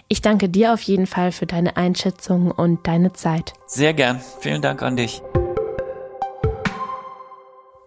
Ich 0.09 0.21
danke 0.21 0.49
dir 0.49 0.73
auf 0.73 0.81
jeden 0.81 1.07
Fall 1.07 1.31
für 1.31 1.45
deine 1.45 1.77
Einschätzung 1.77 2.51
und 2.51 2.85
deine 2.85 3.13
Zeit. 3.13 3.53
Sehr 3.65 3.93
gern. 3.93 4.19
Vielen 4.41 4.61
Dank 4.61 4.81
an 4.81 4.97
dich. 4.97 5.21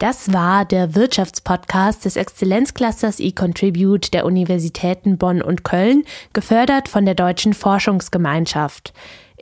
Das 0.00 0.32
war 0.32 0.64
der 0.64 0.94
Wirtschaftspodcast 0.94 2.04
des 2.04 2.16
Exzellenzclusters 2.16 3.20
eContribute 3.20 4.12
der 4.12 4.26
Universitäten 4.26 5.18
Bonn 5.18 5.40
und 5.40 5.64
Köln, 5.64 6.04
gefördert 6.32 6.88
von 6.88 7.04
der 7.04 7.14
Deutschen 7.14 7.54
Forschungsgemeinschaft. 7.54 8.92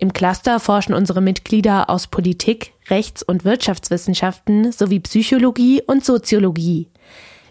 Im 0.03 0.13
Cluster 0.13 0.59
forschen 0.59 0.95
unsere 0.95 1.21
Mitglieder 1.21 1.89
aus 1.89 2.09
Politik, 2.09 2.73
Rechts- 2.91 3.23
und 3.23 3.45
Wirtschaftswissenschaften 3.45 4.73
sowie 4.73 4.99
Psychologie 4.99 5.81
und 5.87 6.05
Soziologie. 6.05 6.89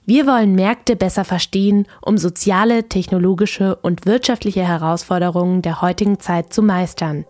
Wir 0.06 0.28
wollen 0.28 0.54
Märkte 0.54 0.98
besser 0.98 1.24
verstehen, 1.24 1.88
um 2.02 2.18
soziale, 2.18 2.90
technologische 2.90 3.78
und 3.78 4.06
wirtschaftliche 4.06 4.68
Herausforderungen 4.68 5.62
der 5.62 5.82
heutigen 5.82 6.20
Zeit 6.20 6.52
zu 6.52 6.62
meistern. 6.62 7.24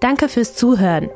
Danke 0.00 0.30
fürs 0.30 0.56
Zuhören. 0.56 1.10